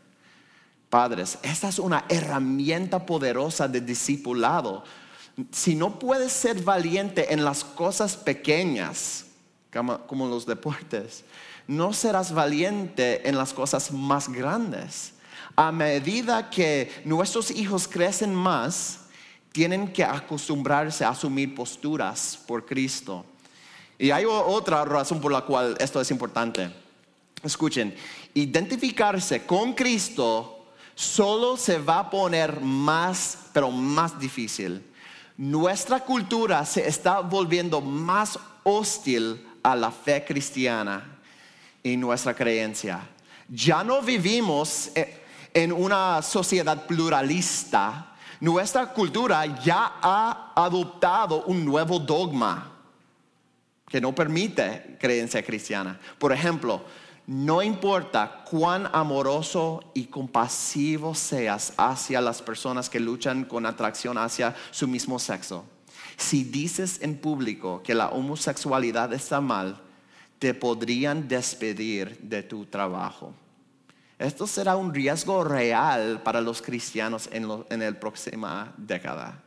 Padres, 0.89 1.37
esta 1.43 1.67
es 1.67 1.77
una 1.77 2.05
herramienta 2.07 3.05
poderosa 3.05 3.67
de 3.67 3.81
discipulado. 3.81 4.85
Si 5.51 5.75
no 5.75 5.99
puedes 5.99 6.31
ser 6.31 6.63
valiente 6.63 7.33
en 7.33 7.43
las 7.43 7.65
cosas 7.65 8.15
pequeñas, 8.15 9.25
como, 10.07 10.29
los 10.29 10.45
deportes, 10.45 11.25
no 11.67 11.91
serás 11.91 12.33
valiente 12.33 13.27
en 13.27 13.37
las 13.37 13.51
cosas 13.51 13.91
más 13.91 14.29
grandes. 14.29 15.11
A 15.57 15.73
medida 15.73 16.49
que 16.49 16.89
nuestros 17.03 17.51
hijos 17.51 17.89
crecen 17.89 18.33
más, 18.33 19.01
tienen 19.55 19.93
que 19.93 20.03
acostumbrarse 20.03 21.05
a 21.05 21.11
asumir 21.11 21.55
posturas 21.55 22.37
por 22.45 22.65
Cristo. 22.65 23.23
Y 23.97 24.11
hay 24.11 24.25
otra 24.25 24.83
razón 24.83 25.21
por 25.21 25.31
la 25.31 25.43
cual 25.43 25.77
esto 25.79 26.01
es 26.01 26.11
importante. 26.11 26.69
Escuchen, 27.41 27.95
identificarse 28.33 29.45
con 29.45 29.71
Cristo 29.71 30.65
solo 30.93 31.55
se 31.55 31.77
va 31.77 31.99
a 31.99 32.09
poner 32.09 32.59
más, 32.59 33.37
pero 33.53 33.71
más 33.71 34.19
difícil. 34.19 34.83
Nuestra 35.37 36.01
cultura 36.01 36.65
se 36.65 36.85
está 36.85 37.21
volviendo 37.21 37.79
más 37.79 38.37
hostil 38.63 39.41
a 39.63 39.73
la 39.73 39.89
fe 39.89 40.25
cristiana 40.25 41.17
y 41.81 41.95
nuestra 41.95 42.33
creencia. 42.33 43.07
Ya 43.47 43.85
no 43.85 44.01
vivimos 44.01 44.91
eh, 44.95 45.23
en 45.53 45.71
una 45.71 46.21
sociedad 46.21 46.85
pluralista. 46.85 48.14
Nuestra 48.45 48.93
cultura 48.93 49.43
ya 49.59 49.93
ha 50.03 50.53
adoptado 50.55 51.45
un 51.45 51.65
nuevo 51.65 51.97
dogma 51.97 52.73
que 53.87 53.99
no 53.99 54.13
permite 54.13 54.97
creencia 54.99 55.43
cristiana. 55.43 55.99
Por 56.19 56.31
ejemplo, 56.31 56.83
no 57.25 57.63
importa 57.63 58.43
cuán 58.47 58.87
amoroso 58.93 59.89
y 59.95 60.03
compasivo 60.05 61.15
seas 61.15 61.73
hacia 61.75 62.21
las 62.21 62.43
personas 62.43 62.87
que 62.87 62.99
luchan 62.99 63.45
con 63.45 63.65
atracción 63.65 64.15
hacia 64.19 64.55
su 64.69 64.87
mismo 64.87 65.17
sexo. 65.17 65.65
Si 66.15 66.43
dices 66.43 67.01
en 67.01 67.17
público 67.17 67.81
que 67.81 67.95
la 67.95 68.09
homosexualidad 68.09 69.11
está 69.13 69.41
mal, 69.41 69.81
te 70.37 70.53
podrían 70.53 71.27
despedir 71.27 72.19
de 72.19 72.43
tu 72.43 72.67
trabajo. 72.67 73.33
Esto 74.17 74.47
será 74.47 74.77
un 74.77 74.93
riesgo 74.93 75.43
real 75.43 76.21
para 76.23 76.39
los 76.39 76.61
cristianos 76.61 77.29
en, 77.31 77.47
la 77.47 77.99
próxima 77.99 78.73
década. 78.77 79.41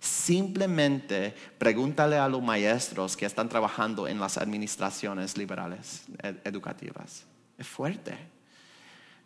Simplemente 0.00 1.34
pregúntale 1.58 2.16
a 2.16 2.26
los 2.26 2.42
maestros 2.42 3.14
que 3.14 3.26
están 3.26 3.50
trabajando 3.50 4.08
en 4.08 4.18
las 4.18 4.38
administraciones 4.38 5.36
liberales 5.36 6.04
educativas. 6.44 7.26
Es 7.58 7.66
fuerte. 7.66 8.16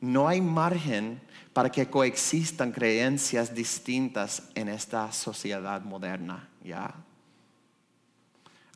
No 0.00 0.26
hay 0.26 0.40
margen 0.40 1.20
para 1.52 1.70
que 1.70 1.88
coexistan 1.88 2.72
creencias 2.72 3.54
distintas 3.54 4.42
en 4.56 4.68
esta 4.68 5.12
sociedad 5.12 5.82
moderna, 5.82 6.48
¿ya? 6.64 6.92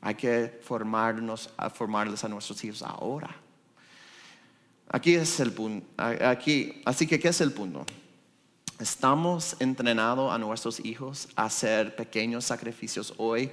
Hay 0.01 0.15
que 0.15 0.61
formarnos, 0.63 1.51
a 1.57 1.69
formarles 1.71 2.23
a 2.23 2.29
nuestros 2.29 2.63
hijos 2.63 2.83
ahora. 2.83 3.35
Aquí 4.91 5.15
es 5.15 5.39
el 5.41 5.53
punto. 5.53 5.87
Aquí, 5.97 6.81
así 6.85 7.07
que, 7.07 7.21
¿qué 7.21 7.29
es 7.29 7.41
el 7.41 7.53
punto? 7.53 7.85
Estamos 8.79 9.57
entrenando 9.59 10.33
a 10.33 10.39
nuestros 10.39 10.81
hijos 10.81 11.29
a 11.37 11.45
hacer 11.45 11.95
pequeños 11.95 12.45
sacrificios 12.45 13.13
hoy 13.19 13.51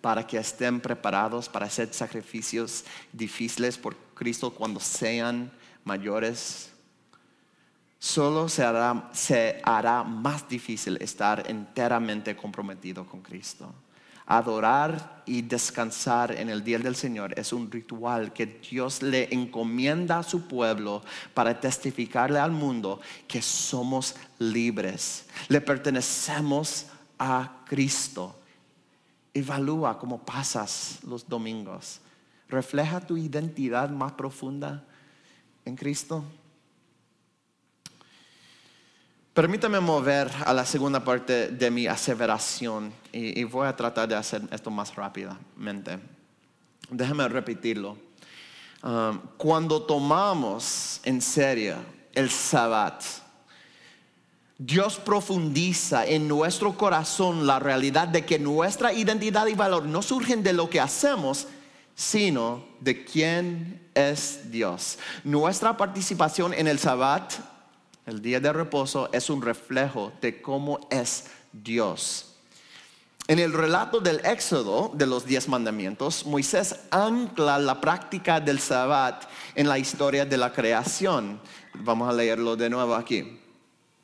para 0.00 0.26
que 0.26 0.38
estén 0.38 0.80
preparados 0.80 1.48
para 1.48 1.66
hacer 1.66 1.92
sacrificios 1.92 2.84
difíciles 3.12 3.76
por 3.76 3.96
Cristo 4.14 4.50
cuando 4.50 4.80
sean 4.80 5.50
mayores. 5.84 6.70
Solo 7.98 8.48
se 8.48 8.62
hará, 8.62 9.10
se 9.12 9.60
hará 9.64 10.04
más 10.04 10.48
difícil 10.48 10.96
estar 11.02 11.50
enteramente 11.50 12.36
comprometido 12.36 13.04
con 13.04 13.20
Cristo. 13.20 13.74
Adorar 14.30 15.22
y 15.24 15.40
descansar 15.40 16.32
en 16.32 16.50
el 16.50 16.62
día 16.62 16.78
del 16.78 16.94
Señor 16.94 17.32
es 17.38 17.50
un 17.50 17.70
ritual 17.70 18.34
que 18.34 18.44
Dios 18.44 19.00
le 19.00 19.32
encomienda 19.32 20.18
a 20.18 20.22
su 20.22 20.46
pueblo 20.46 21.02
para 21.32 21.58
testificarle 21.58 22.38
al 22.38 22.52
mundo 22.52 23.00
que 23.26 23.40
somos 23.40 24.16
libres. 24.38 25.24
Le 25.48 25.62
pertenecemos 25.62 26.84
a 27.18 27.62
Cristo. 27.66 28.38
Evalúa 29.32 29.98
cómo 29.98 30.18
pasas 30.18 30.98
los 31.04 31.26
domingos. 31.26 32.02
¿Refleja 32.50 33.00
tu 33.00 33.16
identidad 33.16 33.88
más 33.88 34.12
profunda 34.12 34.84
en 35.64 35.74
Cristo? 35.74 36.22
Permítame 39.38 39.78
mover 39.78 40.28
a 40.46 40.52
la 40.52 40.66
segunda 40.66 40.98
parte 40.98 41.46
de 41.46 41.70
mi 41.70 41.86
aseveración 41.86 42.92
y, 43.12 43.44
voy 43.44 43.68
a 43.68 43.76
tratar 43.76 44.08
de 44.08 44.16
hacer 44.16 44.42
esto 44.50 44.68
más 44.68 44.96
rápidamente. 44.96 46.00
Déjame 46.90 47.28
repetirlo. 47.28 47.96
Um, 48.82 49.20
cuando 49.36 49.80
tomamos 49.80 51.00
en 51.04 51.22
serio 51.22 51.76
el 52.14 52.30
sabbat, 52.30 53.04
Dios 54.58 54.96
profundiza 54.96 56.04
en 56.04 56.26
nuestro 56.26 56.76
corazón 56.76 57.46
la 57.46 57.60
realidad 57.60 58.08
de 58.08 58.26
que 58.26 58.40
nuestra 58.40 58.92
identidad 58.92 59.46
y 59.46 59.54
valor 59.54 59.84
no 59.84 60.02
surgen 60.02 60.42
de 60.42 60.52
lo 60.52 60.68
que 60.68 60.80
hacemos, 60.80 61.46
sino 61.94 62.64
de 62.80 63.04
quién 63.04 63.88
es 63.94 64.50
Dios. 64.50 64.98
Nuestra 65.22 65.76
participación 65.76 66.52
en 66.54 66.66
el 66.66 66.80
sabbat 66.80 67.34
el 68.08 68.22
día 68.22 68.40
de 68.40 68.52
reposo 68.54 69.10
es 69.12 69.28
un 69.28 69.42
reflejo 69.42 70.12
de 70.22 70.40
cómo 70.40 70.80
es 70.90 71.26
Dios. 71.52 72.36
En 73.26 73.38
el 73.38 73.52
relato 73.52 74.00
del 74.00 74.24
Éxodo 74.24 74.90
de 74.94 75.06
los 75.06 75.26
diez 75.26 75.46
mandamientos, 75.46 76.24
Moisés 76.24 76.74
ancla 76.90 77.58
la 77.58 77.82
práctica 77.82 78.40
del 78.40 78.60
Sabbat 78.60 79.24
en 79.54 79.68
la 79.68 79.78
historia 79.78 80.24
de 80.24 80.38
la 80.38 80.54
creación. 80.54 81.38
Vamos 81.74 82.08
a 82.08 82.14
leerlo 82.14 82.56
de 82.56 82.70
nuevo 82.70 82.94
aquí. 82.94 83.38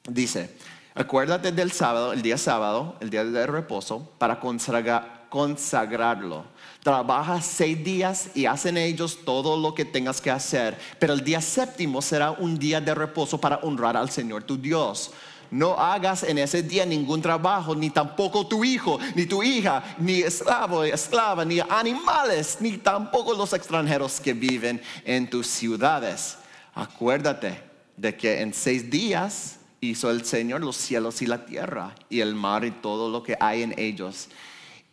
Dice, 0.07 0.55
acuérdate 0.95 1.53
del 1.53 1.73
sábado, 1.73 2.13
el 2.13 2.21
día 2.21 2.37
sábado, 2.37 2.99
el 3.01 3.09
día 3.09 3.25
de 3.25 3.47
reposo, 3.47 4.13
para 4.19 4.39
consagrarlo 4.39 6.45
Trabaja 6.85 7.41
seis 7.41 7.83
días 7.83 8.29
y 8.35 8.45
hacen 8.45 8.77
ellos 8.77 9.21
todo 9.25 9.57
lo 9.57 9.75
que 9.75 9.87
tengas 9.87 10.21
que 10.21 10.31
hacer. 10.31 10.79
Pero 10.99 11.15
el 11.15 11.25
día 11.25 11.41
séptimo 11.41 12.03
será 12.03 12.33
un 12.33 12.59
día 12.59 12.79
de 12.79 12.95
reposo 12.95 13.41
para 13.41 13.57
honrar 13.63 13.97
al 13.97 14.11
Señor 14.11 14.43
tu 14.43 14.59
Dios. 14.59 15.11
No 15.51 15.79
hagas 15.79 16.25
en 16.25 16.37
ese 16.37 16.63
día 16.63 16.85
ningún 16.85 17.23
trabajo, 17.23 17.75
ni 17.75 17.89
tampoco 17.89 18.47
tu 18.47 18.63
hijo, 18.65 18.99
ni 19.15 19.25
tu 19.25 19.43
hija, 19.43 19.97
ni 19.97 20.21
esclavo, 20.21 20.85
esclava, 20.85 21.43
ni 21.47 21.59
animales, 21.59 22.59
ni 22.61 22.73
tampoco 22.77 23.33
los 23.33 23.55
extranjeros 23.55 24.21
que 24.21 24.35
viven 24.35 24.83
en 25.07 25.31
tus 25.31 25.47
ciudades. 25.47 26.37
Acuérdate 26.75 27.63
de 27.97 28.15
que 28.15 28.43
en 28.43 28.53
seis 28.53 28.91
días 28.91 29.57
hizo 29.81 30.11
el 30.11 30.23
Señor 30.27 30.61
los 30.61 30.77
cielos 30.77 31.23
y 31.23 31.27
la 31.27 31.47
tierra, 31.47 31.95
y 32.11 32.21
el 32.21 32.35
mar 32.35 32.63
y 32.67 32.73
todo 32.73 33.09
lo 33.09 33.23
que 33.23 33.39
hay 33.41 33.63
en 33.63 33.75
ellos 33.79 34.29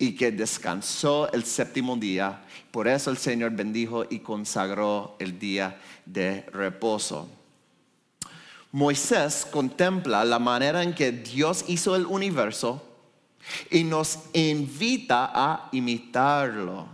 y 0.01 0.15
que 0.15 0.31
descansó 0.31 1.31
el 1.31 1.45
séptimo 1.45 1.95
día. 1.95 2.41
Por 2.71 2.87
eso 2.87 3.11
el 3.11 3.17
Señor 3.17 3.51
bendijo 3.51 4.03
y 4.09 4.17
consagró 4.17 5.15
el 5.19 5.37
día 5.37 5.79
de 6.07 6.41
reposo. 6.51 7.29
Moisés 8.71 9.45
contempla 9.45 10.25
la 10.25 10.39
manera 10.39 10.81
en 10.81 10.95
que 10.95 11.11
Dios 11.11 11.65
hizo 11.67 11.95
el 11.95 12.07
universo 12.07 12.83
y 13.69 13.83
nos 13.83 14.17
invita 14.33 15.29
a 15.35 15.69
imitarlo. 15.71 16.87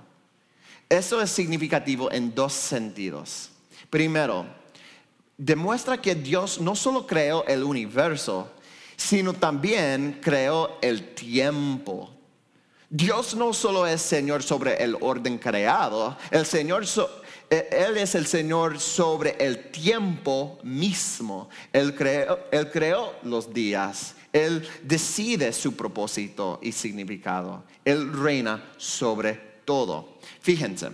Eso 0.89 1.22
es 1.22 1.30
significativo 1.30 2.12
en 2.12 2.36
dos 2.36 2.52
sentidos. 2.52 3.52
Primero, 3.89 4.46
demuestra 5.38 6.02
que 6.02 6.13
Dios 6.13 6.60
no 6.60 6.76
solo 6.76 7.08
creó 7.08 7.46
el 7.48 7.63
universo, 7.63 8.52
sino 8.98 9.32
también 9.32 10.20
creó 10.22 10.78
el 10.82 11.15
tiempo. 11.15 12.16
Dios 12.89 13.36
no 13.36 13.52
solo 13.52 13.86
es 13.86 14.02
Señor 14.02 14.43
sobre 14.43 14.82
el 14.82 14.97
orden 15.02 15.38
creado, 15.38 16.17
el 16.32 16.45
Señor 16.45 16.86
e, 17.50 17.67
él 17.71 17.97
es 17.97 18.15
el 18.15 18.26
Señor 18.26 18.80
sobre 18.80 19.36
el 19.39 19.71
tiempo 19.71 20.58
mismo. 20.63 21.50
Él 21.73 21.95
creó, 21.95 22.39
él 22.52 22.71
creó 22.71 23.13
los 23.23 23.54
días. 23.54 24.15
Él 24.32 24.67
decide 24.84 25.52
su 25.52 25.76
propósito 25.76 26.60
y 26.62 26.71
significado. 26.71 27.63
Él 27.84 28.13
reina 28.13 28.71
sobre 28.78 29.34
todo. 29.65 30.17
Fíjense, 30.41 30.91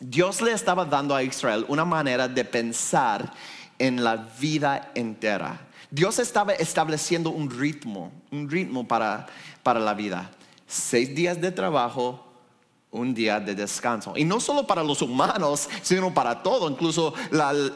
Dios 0.00 0.42
le 0.42 0.52
estaba 0.52 0.84
dando 0.84 1.14
a 1.14 1.22
Israel 1.22 1.64
una 1.68 1.84
manera 1.84 2.28
de 2.28 2.44
pensar 2.44 3.32
en 3.78 4.02
la 4.02 4.16
vida 4.16 4.92
entera. 4.94 5.68
Dios 5.90 6.18
estaba 6.18 6.52
estableciendo 6.52 7.30
un 7.30 7.50
ritmo, 7.50 8.12
un 8.30 8.48
ritmo 8.48 8.86
para, 8.86 9.26
para 9.62 9.80
la 9.80 9.94
vida 9.94 10.30
seis 10.68 11.12
días 11.14 11.40
de 11.40 11.50
trabajo, 11.50 12.24
un 12.90 13.14
día 13.14 13.40
de 13.40 13.54
descanso. 13.54 14.12
Y 14.16 14.24
no 14.24 14.38
solo 14.38 14.66
para 14.66 14.84
los 14.84 15.02
humanos, 15.02 15.68
sino 15.82 16.12
para 16.14 16.42
todo, 16.42 16.70
incluso 16.70 17.14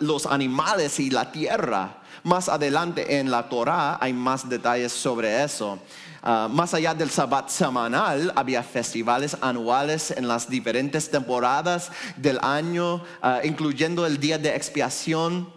los 0.00 0.26
animales 0.26 1.00
y 1.00 1.10
la 1.10 1.32
tierra. 1.32 1.98
Más 2.22 2.48
adelante 2.48 3.18
en 3.18 3.30
la 3.30 3.48
Torah 3.48 3.98
hay 4.00 4.12
más 4.12 4.48
detalles 4.48 4.92
sobre 4.92 5.42
eso. 5.42 5.78
Ah, 6.22 6.48
más 6.48 6.72
allá 6.72 6.94
del 6.94 7.10
sabbat 7.10 7.48
semanal, 7.48 8.32
había 8.36 8.62
festivales 8.62 9.36
anuales 9.40 10.12
en 10.12 10.28
las 10.28 10.48
diferentes 10.48 11.10
temporadas 11.10 11.90
del 12.16 12.38
año, 12.42 13.02
ah, 13.22 13.40
incluyendo 13.42 14.06
el 14.06 14.20
día 14.20 14.38
de 14.38 14.54
expiación. 14.54 15.52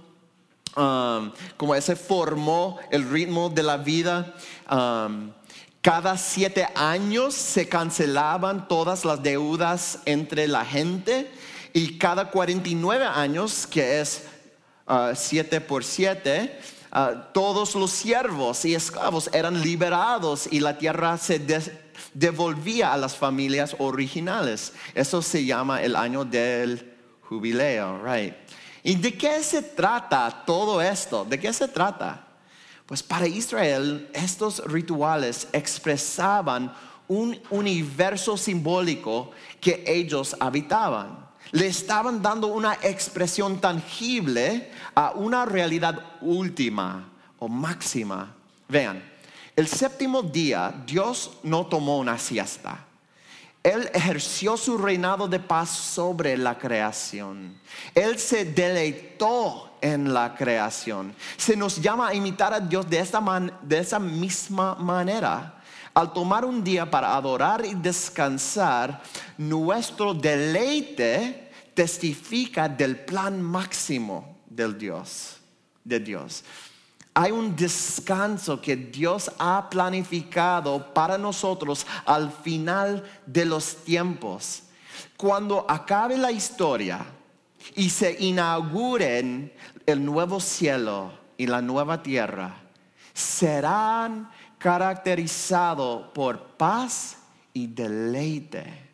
Ah, 0.76 1.32
como 1.56 1.76
ese 1.76 1.96
formó 1.96 2.80
el 2.90 3.08
ritmo 3.08 3.50
de 3.50 3.62
la 3.62 3.78
vida. 3.78 4.34
Cada 5.86 6.18
siete 6.18 6.68
años 6.74 7.36
se 7.36 7.70
cancelaban 7.70 8.68
todas 8.68 9.06
las 9.06 9.22
deudas 9.22 10.00
entre 10.06 10.48
la 10.48 10.66
gente 10.66 11.32
y 11.74 12.00
cada 12.00 12.32
49 12.32 13.06
años, 13.06 13.68
que 13.68 14.02
es 14.02 14.24
uh, 14.88 15.14
siete 15.14 15.62
por 15.62 15.84
siete, 15.84 16.60
uh, 16.92 17.32
todos 17.36 17.76
los 17.76 17.92
siervos 17.92 18.66
y 18.66 18.74
esclavos 18.74 19.30
eran 19.32 19.62
liberados 19.62 20.48
y 20.50 20.60
la 20.60 20.76
tierra 20.80 21.20
se 21.20 21.40
devolvía 22.16 22.92
a 22.92 22.98
las 22.98 23.16
familias 23.16 23.76
originales. 23.78 24.74
Eso 24.96 25.22
se 25.22 25.46
llama 25.46 25.84
el 25.84 25.96
año 25.96 26.26
del 26.26 26.96
jubileo, 27.22 28.04
right? 28.04 28.34
¿Y 28.82 28.96
de 28.96 29.16
qué 29.16 29.44
se 29.44 29.62
trata 29.62 30.46
todo 30.48 30.82
esto? 30.82 31.26
¿De 31.26 31.40
qué 31.40 31.54
se 31.54 31.68
trata? 31.68 32.25
Pues 32.86 33.02
para 33.02 33.28
Israel 33.28 34.10
estos 34.14 34.64
rituales 34.66 35.48
expresaban 35.54 36.74
un 37.08 37.40
universo 37.50 38.38
simbólico 38.38 39.32
que 39.60 39.84
ellos 39.88 40.36
habitaban. 40.40 41.26
Le 41.52 41.68
estaban 41.68 42.22
dando 42.22 42.48
una 42.48 42.74
expresión 42.82 43.60
tangible 43.60 44.72
a 44.94 45.12
una 45.12 45.46
realidad 45.46 46.00
última 46.22 47.08
o 47.40 47.48
máxima. 47.48 48.34
Vean, 48.68 49.04
el 49.56 49.68
séptimo 49.68 50.22
día 50.22 50.84
Dios 50.86 51.38
no 51.44 51.66
tomó 51.66 51.98
una 51.98 52.18
siesta. 52.18 52.86
Él 53.66 53.90
ejerció 53.96 54.58
su 54.58 54.78
reinado 54.78 55.28
de 55.28 55.40
paz 55.40 55.72
sobre 55.72 56.38
la 56.38 56.56
creación. 56.56 57.60
Él 57.96 58.20
se 58.20 58.46
deleitó 58.46 59.80
en 59.82 60.14
la 60.14 60.36
creación. 60.36 61.16
Se 61.36 61.58
nos 61.58 61.82
llama 61.82 62.10
a 62.10 62.14
imitar 62.14 62.54
a 62.54 62.60
Dios 62.60 62.88
de 62.88 63.00
esa, 63.00 63.20
de 63.64 63.80
esa 63.80 63.98
misma 63.98 64.76
manera. 64.76 65.64
Al 65.96 66.14
tomar 66.14 66.46
un 66.46 66.64
día 66.64 66.92
para 66.92 67.16
adorar 67.16 67.66
y 67.66 67.74
descansar, 67.74 69.02
nuestro 69.36 70.14
deleite 70.14 71.50
testifica 71.74 72.70
del 72.70 73.00
plan 73.00 73.42
máximo 73.42 74.38
Dios, 74.78 75.38
de 75.84 76.00
Dios 76.00 76.44
hay 77.18 77.32
un 77.32 77.56
descanso 77.56 78.60
que 78.60 78.76
Dios 78.76 79.32
ha 79.40 79.70
planificado 79.70 80.94
para 80.94 81.18
nosotros 81.18 81.88
al 82.06 82.30
final 82.30 83.04
de 83.26 83.46
los 83.46 83.78
tiempos. 83.86 84.64
Cuando 85.16 85.66
acabe 85.68 86.18
la 86.18 86.30
historia 86.30 87.06
y 87.74 87.90
se 87.90 88.18
inauguren 88.20 89.54
el 89.86 90.04
nuevo 90.04 90.42
cielo 90.42 91.14
y 91.38 91.48
la 91.48 91.62
nueva 91.62 92.04
tierra, 92.04 92.58
serán 93.14 94.30
caracterizados 94.58 96.12
por 96.14 96.58
paz 96.58 97.18
y 97.54 97.68
deleite. 97.68 98.85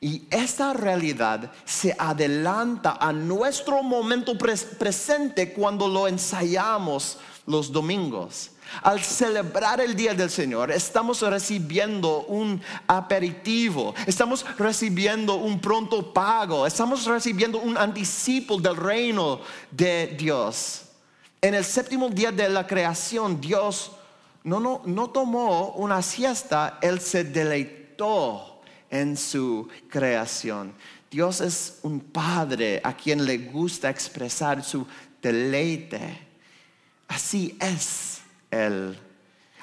Y 0.00 0.22
esta 0.30 0.72
realidad 0.72 1.50
se 1.64 1.94
adelanta 1.98 2.98
a 3.00 3.12
nuestro 3.12 3.82
momento 3.82 4.38
presente 4.38 5.52
cuando 5.52 5.88
lo 5.88 6.06
ensayamos 6.06 7.18
los 7.46 7.72
domingos. 7.72 8.50
Al 8.82 9.00
celebrar 9.02 9.80
el 9.80 9.96
Día 9.96 10.14
del 10.14 10.30
Señor, 10.30 10.70
estamos 10.70 11.22
recibiendo 11.22 12.20
un 12.28 12.60
aperitivo, 12.86 13.94
estamos 14.06 14.44
recibiendo 14.58 15.36
un 15.36 15.58
pronto 15.58 16.12
pago, 16.12 16.66
estamos 16.66 17.04
recibiendo 17.06 17.58
un 17.58 17.76
anticipo 17.76 18.60
del 18.60 18.76
reino 18.76 19.40
de 19.70 20.14
Dios. 20.18 20.82
En 21.40 21.54
el 21.54 21.64
séptimo 21.64 22.08
día 22.08 22.30
de 22.30 22.48
la 22.48 22.66
creación, 22.66 23.40
Dios 23.40 23.92
no, 24.44 24.60
no, 24.60 24.82
no 24.84 25.10
tomó 25.10 25.70
una 25.70 26.02
siesta, 26.02 26.78
Él 26.82 27.00
se 27.00 27.24
deleitó 27.24 28.47
en 28.90 29.16
su 29.16 29.68
creación. 29.88 30.72
Dios 31.10 31.40
es 31.40 31.78
un 31.82 32.00
padre 32.00 32.80
a 32.84 32.94
quien 32.94 33.24
le 33.24 33.38
gusta 33.38 33.88
expresar 33.88 34.62
su 34.62 34.86
deleite. 35.22 36.26
Así 37.08 37.56
es 37.60 38.20
Él. 38.50 38.98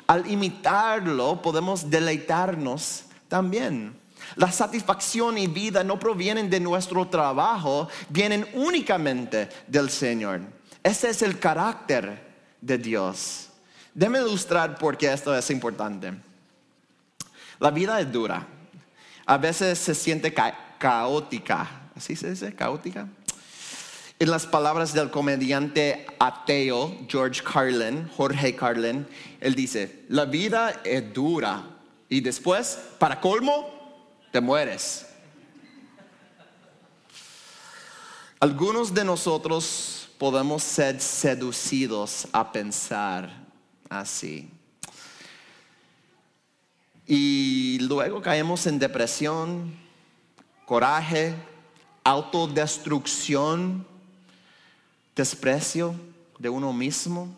Al 0.08 0.30
imitarlo 0.30 1.42
podemos 1.42 1.90
deleitarnos 1.90 3.06
también. 3.28 3.96
La 4.36 4.52
satisfacción 4.52 5.38
y 5.38 5.48
vida 5.48 5.84
no 5.84 6.00
provienen 6.00 6.50
de 6.50 6.60
nuestro 6.60 7.08
trabajo, 7.08 7.88
vienen 8.10 8.48
únicamente 8.54 9.50
del 9.68 9.90
Señor. 9.90 10.42
Ese 10.82 11.10
es 11.10 11.22
el 11.22 11.40
carácter 11.40 12.24
de 12.60 12.78
Dios. 12.78 13.50
Déme 13.94 14.20
ilustrar 14.20 14.78
por 14.78 14.98
qué 14.98 15.14
esto 15.14 15.36
es 15.36 15.50
importante. 15.52 16.14
La 17.60 17.72
vida 17.72 18.00
es 18.00 18.12
dura. 18.12 18.46
A 19.26 19.38
veces 19.38 19.80
se 19.80 19.96
siente 19.96 20.34
caótica. 20.34 21.90
¿Así 21.96 22.16
se 22.16 22.30
dice? 22.30 22.54
¿Caótica? 22.54 23.08
En 24.18 24.32
las 24.32 24.46
palabras 24.46 24.94
del 24.94 25.12
comediante 25.12 26.06
ateo 26.20 26.96
George 27.10 27.44
Carlin, 27.44 28.10
Jorge 28.16 28.56
Carlin, 28.56 29.06
él 29.42 29.56
dice, 29.56 30.06
la 30.08 30.26
vida 30.26 30.82
es 30.86 31.14
dura 31.14 31.64
y 32.08 32.22
después, 32.22 32.80
para 32.98 33.20
colmo, 33.20 33.68
te 34.32 34.40
mueres. 34.40 35.08
Algunos 38.40 38.94
de 38.94 39.04
nosotros 39.04 40.08
podemos 40.18 40.64
ser 40.64 41.02
seducidos 41.02 42.28
a 42.32 42.52
pensar 42.52 43.30
así. 43.90 44.50
Y 47.08 47.80
luego 47.82 48.22
caemos 48.22 48.66
en 48.66 48.80
depresión, 48.80 49.76
coraje, 50.66 51.36
autodestrucción, 52.04 53.86
desprecio 55.16 55.96
de 56.40 56.50
uno 56.50 56.74
mismo. 56.74 57.36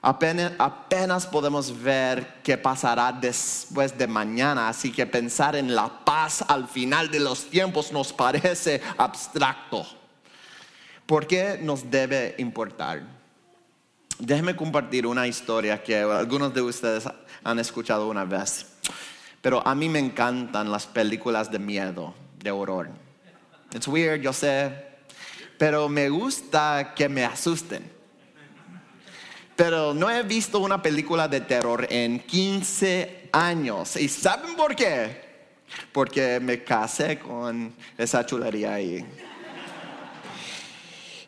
Apenas, 0.00 0.52
apenas, 0.58 1.26
podemos 1.26 1.82
ver 1.82 2.40
qué 2.42 2.56
pasará 2.56 3.12
después 3.12 3.98
de 3.98 4.06
mañana, 4.06 4.68
así 4.68 4.92
que 4.92 5.06
pensar 5.06 5.56
en 5.56 5.74
la 5.74 6.04
paz 6.04 6.44
al 6.46 6.68
final 6.68 7.10
de 7.10 7.20
los 7.20 7.50
tiempos 7.50 7.92
nos 7.92 8.12
parece 8.12 8.80
abstracto. 8.96 9.86
¿Por 11.04 11.26
qué 11.26 11.58
nos 11.60 11.90
debe 11.90 12.34
importar? 12.38 13.02
Déjenme 14.18 14.54
compartir 14.54 15.06
una 15.06 15.26
historia 15.26 15.82
que 15.82 15.96
algunos 15.96 16.52
de 16.52 16.62
ustedes 16.62 17.04
han 17.42 17.58
escuchado 17.58 18.08
una 18.08 18.24
vez. 18.24 18.66
Pero 19.40 19.66
a 19.66 19.74
mí 19.74 19.88
me 19.88 19.98
encantan 19.98 20.70
las 20.70 20.86
películas 20.86 21.50
de 21.50 21.58
miedo, 21.58 22.14
de 22.42 22.50
horror. 22.50 22.90
It's 23.72 23.86
weird, 23.86 24.20
yo 24.20 24.32
sé. 24.32 24.72
Pero 25.58 25.88
me 25.88 26.08
gusta 26.08 26.92
que 26.94 27.08
me 27.08 27.24
asusten. 27.24 27.98
Pero 29.56 29.92
no 29.92 30.08
he 30.08 30.22
visto 30.22 30.60
una 30.60 30.80
película 30.80 31.26
de 31.26 31.40
terror 31.40 31.86
en 31.90 32.20
15 32.20 33.30
años. 33.32 33.96
¿Y 33.96 34.08
saben 34.08 34.54
por 34.54 34.76
qué? 34.76 35.28
Porque 35.92 36.38
me 36.40 36.62
casé 36.62 37.18
con 37.18 37.74
esa 37.96 38.24
chulería 38.24 38.74
ahí. 38.74 39.04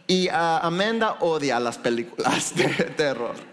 Y 0.06 0.28
ah, 0.28 0.60
Amanda 0.62 1.18
odia 1.20 1.58
las 1.60 1.78
películas 1.78 2.54
de 2.54 2.68
terror. 2.96 3.49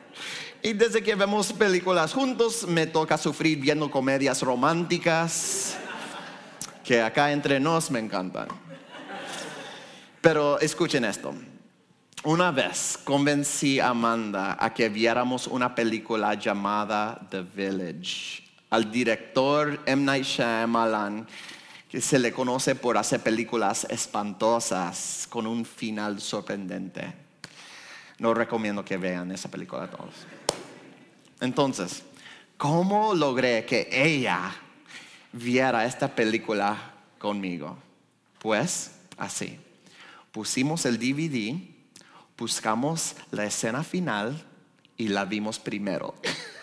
Y 0.68 0.74
desde 0.74 1.02
que 1.02 1.16
vemos 1.16 1.54
películas 1.54 2.14
juntos, 2.14 2.68
me 2.68 2.88
toca 2.88 3.18
sufrir 3.18 3.58
viendo 3.58 3.90
comedias 3.90 4.42
románticas, 4.42 5.78
que 6.84 7.02
acá 7.02 7.32
entre 7.32 7.58
nos 7.58 7.90
me 7.90 8.00
encantan. 8.00 8.50
Pero 10.20 10.60
escuchen 10.60 11.06
esto. 11.06 11.34
Una 12.26 12.52
vez 12.52 13.00
convencí 13.02 13.80
a 13.80 13.92
Amanda 13.92 14.58
a 14.60 14.74
que 14.74 14.90
viéramos 14.90 15.48
una 15.48 15.74
película 15.74 16.34
llamada 16.34 17.26
The 17.30 17.44
Village. 17.44 18.44
Al 18.70 18.92
director 18.92 19.80
M. 19.86 20.04
Night 20.04 20.26
Shyamalan 20.26 21.26
que 21.90 22.02
se 22.02 22.20
le 22.20 22.34
conoce 22.34 22.76
por 22.76 22.98
hacer 22.98 23.22
películas 23.22 23.88
espantosas 23.90 25.28
con 25.30 25.48
un 25.48 25.64
final 25.64 26.20
sorprendente. 26.20 27.14
No 28.20 28.34
recomiendo 28.34 28.84
que 28.84 28.98
vean 28.98 29.32
esa 29.32 29.50
película 29.50 29.84
a 29.84 29.90
todos. 29.90 30.28
Entonces, 31.40 32.04
¿cómo 32.58 33.14
logré 33.14 33.66
que 33.66 33.88
ella 33.92 34.56
viera 35.32 35.86
esta 35.86 36.14
película 36.14 36.94
conmigo? 37.20 37.78
Pues 38.40 38.92
así. 39.18 39.60
Pusimos 40.32 40.86
el 40.86 40.98
DVD, 40.98 41.60
buscamos 42.38 43.16
la 43.32 43.46
escena 43.46 43.84
final 43.84 44.46
y 44.98 45.10
la 45.10 45.26
vimos 45.26 45.60
primero 45.60 46.16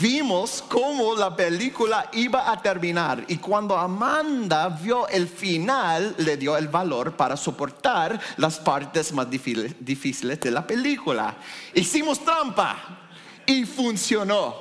vimos 0.00 0.64
cómo 0.66 1.14
la 1.14 1.36
película 1.36 2.08
iba 2.12 2.50
a 2.50 2.60
terminar 2.60 3.24
y 3.28 3.36
cuando 3.36 3.76
Amanda 3.76 4.68
vio 4.68 5.06
el 5.08 5.28
final 5.28 6.14
le 6.18 6.38
dio 6.38 6.56
el 6.56 6.68
valor 6.68 7.16
para 7.16 7.36
soportar 7.36 8.18
las 8.38 8.58
partes 8.58 9.12
más 9.12 9.28
difíciles 9.30 10.40
de 10.40 10.50
la 10.50 10.66
película. 10.66 11.36
Hicimos 11.74 12.24
trampa 12.24 13.03
y 13.46 13.64
funcionó. 13.64 14.54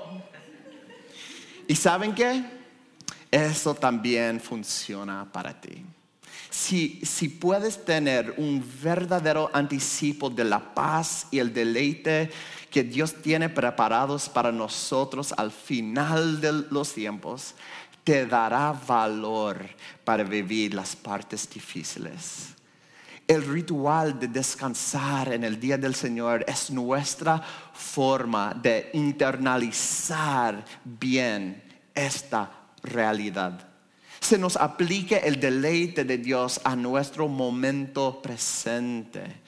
¿Y 1.67 1.75
saben 1.75 2.13
qué? 2.13 2.43
Eso 3.31 3.73
también 3.73 4.39
funciona 4.39 5.27
para 5.31 5.59
ti. 5.59 5.83
Si, 6.49 7.01
si, 7.03 7.29
puedes 7.29 7.83
tener 7.83 8.35
un 8.37 8.63
verdadero 8.83 9.49
anticipo 9.53 10.29
de 10.29 10.43
la 10.43 10.73
paz 10.73 11.25
y 11.31 11.39
el 11.39 11.51
deleite 11.51 12.29
que 12.69 12.83
Dios 12.83 13.15
tiene 13.23 13.49
preparados 13.49 14.29
para 14.29 14.51
nosotros 14.51 15.33
al 15.35 15.51
final 15.51 16.39
de 16.39 16.51
los 16.69 16.93
tiempos, 16.93 17.55
te 18.03 18.27
dará 18.27 18.71
valor 18.71 19.67
para 20.03 20.23
vivir 20.23 20.73
las 20.73 20.95
partes 20.95 21.49
difíciles. 21.49 22.52
El 23.27 23.45
ritual 23.45 24.19
de 24.19 24.27
descansar 24.27 25.33
en 25.33 25.43
el 25.43 25.59
día 25.59 25.77
del 25.77 25.95
Señor 25.95 26.43
es 26.47 26.69
nuestra 26.71 27.41
forma 27.73 28.53
de 28.53 28.89
internalizar 28.93 30.63
bien 30.83 31.63
esta 31.95 32.51
realidad. 32.83 33.67
Se 34.19 34.37
nos 34.37 34.55
aplique 34.55 35.17
el 35.17 35.39
deleite 35.39 36.03
de 36.03 36.17
Dios 36.17 36.59
a 36.63 36.75
nuestro 36.75 37.27
momento 37.27 38.21
presente 38.21 39.41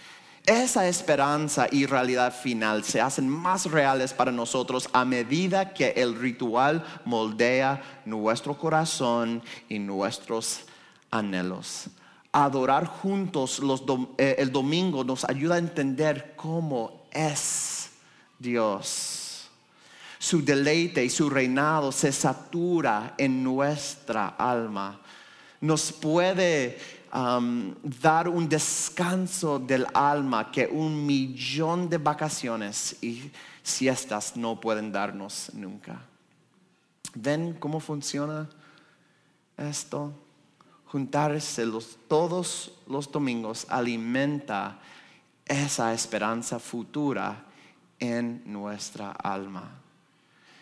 esa 0.45 0.88
esperanza 0.88 1.67
y 1.71 1.88
realidad 1.88 2.32
final 2.32 2.84
se 2.84 3.01
hacen 3.01 3.28
más 3.28 3.65
reales 3.65 4.13
para 4.13 4.32
nosotros 4.32 4.88
a 4.93 5.03
medida 5.03 5.73
que 5.73 5.89
el 5.95 6.15
ritual 6.15 6.86
moldea 7.03 8.01
nuestro 8.05 8.55
corazón 8.55 9.41
y 9.67 9.80
nuestros 9.80 10.61
anhelos. 11.09 11.88
Adorar 12.38 12.86
juntos 12.86 13.61
eh, 14.17 14.36
el 14.39 14.51
domingo 14.51 15.05
nos 15.05 15.23
ayuda 15.23 15.55
a 15.55 15.57
entender 15.57 16.33
cómo 16.36 17.05
es 17.09 17.91
Dios. 18.38 19.47
Su 20.19 20.43
deleite 20.43 21.05
y 21.05 21.09
su 21.09 21.29
reinado 21.29 21.93
se 21.93 22.11
satura 22.11 23.13
en 23.17 23.41
nuestra 23.41 24.27
alma. 24.38 24.99
Nos 25.61 25.93
puede 25.93 26.77
dar 28.01 28.27
un 28.27 28.49
descanso 28.49 29.57
del 29.57 29.88
alma 29.93 30.51
que 30.51 30.67
un 30.67 31.05
millón 31.05 31.89
de 31.89 31.99
vacaciones 31.99 33.01
y 33.01 33.31
siestas 33.63 34.36
no 34.36 34.59
pueden 34.59 34.91
darnos 34.91 35.51
nunca. 35.53 36.01
¿Ven 37.13 37.53
cómo 37.53 37.79
funciona 37.79 38.49
esto? 39.55 40.24
Juntarse 40.96 41.68
todos 42.08 42.72
los 42.88 43.12
domingos 43.12 43.66
alimenta 43.68 44.80
esa 45.46 45.93
esperanza 45.93 46.58
futura 46.58 47.43
en 48.00 48.41
nuestra 48.46 49.12
alma. 49.12 49.72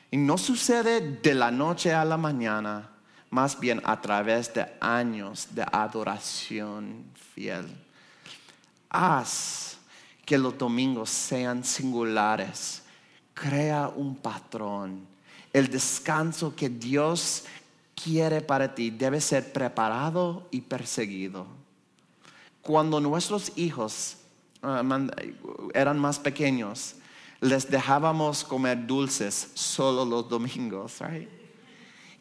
Y 0.10 0.18
no 0.18 0.40
sucede 0.40 1.02
de 1.22 1.36
la 1.36 1.52
noche 1.52 1.94
a 1.94 2.04
la 2.04 2.18
mañana, 2.18 2.90
más 3.30 3.60
bien 3.60 3.80
a 3.84 4.02
través 4.02 4.52
de 4.56 4.66
años 4.80 5.50
de 5.52 5.64
adoración 5.72 7.06
fiel. 7.36 7.68
Haz 8.90 9.78
que 10.26 10.40
los 10.40 10.58
domingos 10.58 11.12
sean 11.12 11.64
singulares. 11.64 12.82
Crea 13.36 13.88
un 13.88 14.16
patrón. 14.16 15.06
El 15.54 15.70
descanso 15.70 16.56
que 16.56 16.70
Dios 16.70 17.44
quiere 18.04 18.42
para 18.42 18.76
ti 18.76 18.90
debe 18.90 19.22
ser 19.22 19.54
preparado 19.54 20.48
y 20.52 20.62
perseguido. 20.62 21.48
Cuando 22.62 23.00
nuestros 23.00 23.52
hijos 23.58 24.18
ah, 24.62 24.84
eran 25.74 26.00
más 26.00 26.20
pequeños, 26.20 26.96
les 27.40 27.70
dejábamos 27.70 28.44
comer 28.44 28.86
dulces 28.86 29.52
solo 29.54 30.06
los 30.06 30.30
domingos, 30.30 31.00
right? 31.00 31.30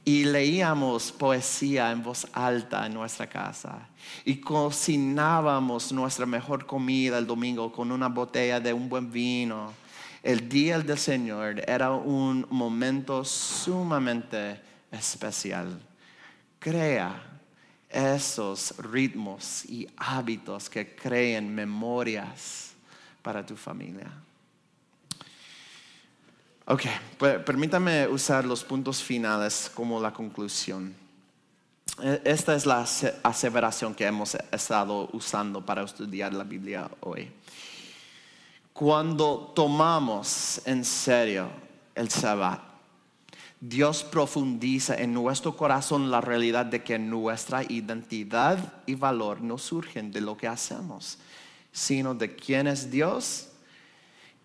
Y 0.05 0.25
leíamos 0.25 1.13
poesía 1.13 1.93
en 1.93 2.03
voz 2.03 2.27
alta 2.33 2.87
en 2.87 2.95
nuestra 2.95 3.29
casa. 3.29 3.89
Y 4.25 4.37
cocinábamos 4.37 5.93
nuestra 5.93 6.27
mejor 6.27 6.67
comida 6.67 7.19
el 7.19 7.27
domingo 7.27 7.71
con 7.71 7.93
una 7.93 8.09
botella 8.09 8.59
de 8.59 8.73
un 8.73 8.89
buen 8.89 9.13
vino. 9.13 9.73
El 10.25 10.49
día 10.49 10.81
del 10.81 10.99
Señor 10.99 11.63
era 11.69 11.93
un 11.93 12.45
momento 12.51 13.25
sumamente 13.25 14.72
especial. 14.93 15.81
Crea 16.59 17.21
esos 17.89 18.75
ritmos 18.79 19.65
y 19.65 19.89
hábitos 19.97 20.71
que 20.71 20.95
creen 20.95 21.55
memorias 21.55 22.73
para 23.23 23.45
tu 23.45 23.57
familia. 23.57 24.11
Ok, 26.67 26.83
permítame 27.19 28.07
usar 28.07 28.45
los 28.45 28.63
puntos 28.63 29.03
finales 29.03 29.71
como 29.75 30.01
la 30.01 30.13
conclusión. 30.13 30.95
E, 32.01 32.23
esta 32.25 32.55
es 32.55 32.65
la 32.65 32.87
aseveración 33.23 33.95
que 33.95 34.07
hemos 34.07 34.37
estado 34.51 35.11
usando 35.13 35.65
para 35.65 35.83
estudiar 35.83 36.33
la 36.33 36.45
Biblia 36.45 36.89
hoy. 37.01 37.31
Cuando 38.73 39.53
tomamos 39.55 40.63
en 40.65 40.85
serio 40.85 41.51
el 41.95 42.09
Sabbat, 42.09 42.72
Dios 43.65 44.03
profundiza 44.03 44.97
en 44.97 45.15
nuestro 45.15 45.57
corazón 45.57 46.11
la 46.11 46.21
realidad 46.21 46.67
de 46.67 46.83
que 46.83 46.99
nuestra 46.99 47.63
identidad 47.63 48.73
y 48.87 48.97
valor 48.97 49.41
no 49.41 49.57
surgen 49.57 50.11
de 50.11 50.21
lo 50.21 50.37
que 50.37 50.49
hacemos, 50.49 51.19
sino 51.71 52.13
de 52.13 52.35
quién 52.35 52.67
es 52.67 52.91
Dios 52.91 53.51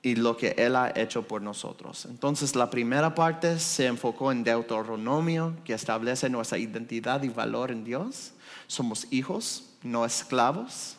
y 0.03 0.13
lo 0.13 0.37
que 0.37 0.53
Él 0.55 0.75
ha 0.75 0.91
hecho 0.95 1.27
por 1.27 1.41
nosotros. 1.41 2.05
Entonces 2.05 2.55
la 2.55 2.69
primera 2.69 3.15
parte 3.15 3.57
se 3.57 3.87
enfocó 3.87 4.31
en 4.31 4.43
Deuteronomio, 4.43 5.55
que 5.65 5.73
establece 5.73 6.29
nuestra 6.29 6.59
identidad 6.59 7.23
y 7.23 7.29
valor 7.29 7.71
en 7.71 7.83
Dios. 7.83 8.33
Somos 8.67 9.07
hijos, 9.09 9.63
no 9.81 10.05
esclavos. 10.05 10.95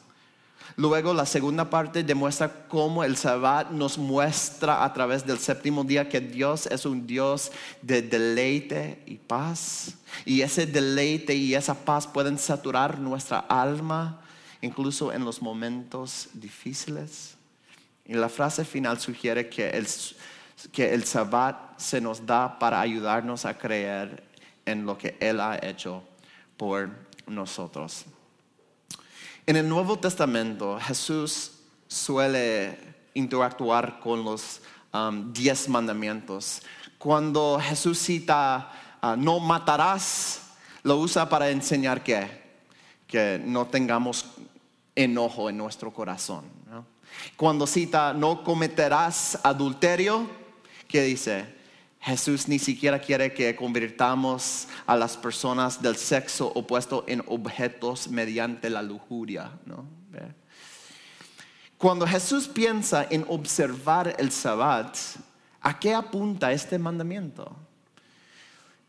Luego 0.78 1.12
la 1.12 1.26
segunda 1.26 1.68
parte 1.68 2.04
demuestra 2.04 2.68
cómo 2.68 3.02
el 3.02 3.16
Sabbat 3.16 3.72
nos 3.72 3.98
muestra 3.98 4.84
a 4.84 4.92
través 4.92 5.26
del 5.26 5.40
séptimo 5.40 5.82
día 5.82 6.08
que 6.08 6.20
Dios 6.20 6.66
es 6.66 6.86
un 6.86 7.04
Dios 7.04 7.50
de 7.82 8.00
deleite 8.00 9.02
y 9.04 9.16
paz. 9.16 9.96
Y 10.24 10.40
ese 10.42 10.66
deleite 10.66 11.34
y 11.34 11.56
esa 11.56 11.74
paz 11.74 12.06
pueden 12.06 12.38
saturar 12.38 13.00
nuestra 13.00 13.40
alma, 13.40 14.20
incluso 14.60 15.12
en 15.12 15.24
los 15.24 15.42
momentos 15.42 16.28
difíciles. 16.32 17.34
Y 18.06 18.14
la 18.14 18.28
frase 18.28 18.64
final 18.64 19.00
sugiere 19.00 19.48
que 19.48 19.70
el, 19.70 19.88
que 20.70 20.94
el 20.94 21.02
sabbat 21.02 21.76
se 21.76 22.00
nos 22.00 22.24
da 22.24 22.56
para 22.56 22.80
ayudarnos 22.80 23.46
a 23.46 23.58
creer 23.58 24.22
en 24.64 24.86
lo 24.86 24.96
que 24.96 25.16
Él 25.18 25.40
ha 25.40 25.58
hecho 25.60 26.04
por 26.56 26.88
nosotros. 27.26 28.04
En 29.48 29.56
el 29.56 29.66
Nuevo 29.66 29.98
Testamento 29.98 30.78
Jesús 30.78 31.52
suele 31.88 32.78
interactuar 33.14 33.98
con 33.98 34.22
los 34.22 34.60
um, 34.92 35.32
diez 35.32 35.70
mandamientos. 35.70 36.60
Cuando 36.98 37.58
Jesús 37.58 37.98
cita 37.98 38.70
uh, 39.02 39.16
no 39.16 39.40
matarás, 39.40 40.42
lo 40.82 40.98
usa 40.98 41.30
para 41.30 41.48
enseñar 41.48 42.02
que, 42.04 42.28
que 43.06 43.40
no 43.42 43.66
tengamos 43.68 44.26
enojo 44.94 45.48
en 45.48 45.56
nuestro 45.56 45.94
corazón. 45.94 46.44
Cuando 47.34 47.66
cita 47.66 48.12
no 48.12 48.44
cometerás 48.44 49.40
adulterio, 49.42 50.28
¿qué 50.86 51.04
dice? 51.04 51.57
Jesús 52.08 52.48
ni 52.48 52.58
siquiera 52.58 52.98
quiere 52.98 53.34
que 53.34 53.54
convirtamos 53.54 54.66
a 54.86 54.96
las 54.96 55.14
personas 55.18 55.82
del 55.82 55.94
sexo 55.96 56.50
opuesto 56.54 57.04
en 57.06 57.22
objetos 57.26 58.08
mediante 58.08 58.70
la 58.70 58.80
lujuria. 58.80 59.50
Cuando 61.76 62.06
Jesús 62.06 62.48
piensa 62.48 63.06
en 63.10 63.26
observar 63.28 64.16
el 64.18 64.32
sabbat, 64.32 64.96
¿a 65.60 65.78
qué 65.78 65.92
apunta 65.92 66.50
este 66.50 66.78
mandamiento? 66.78 67.54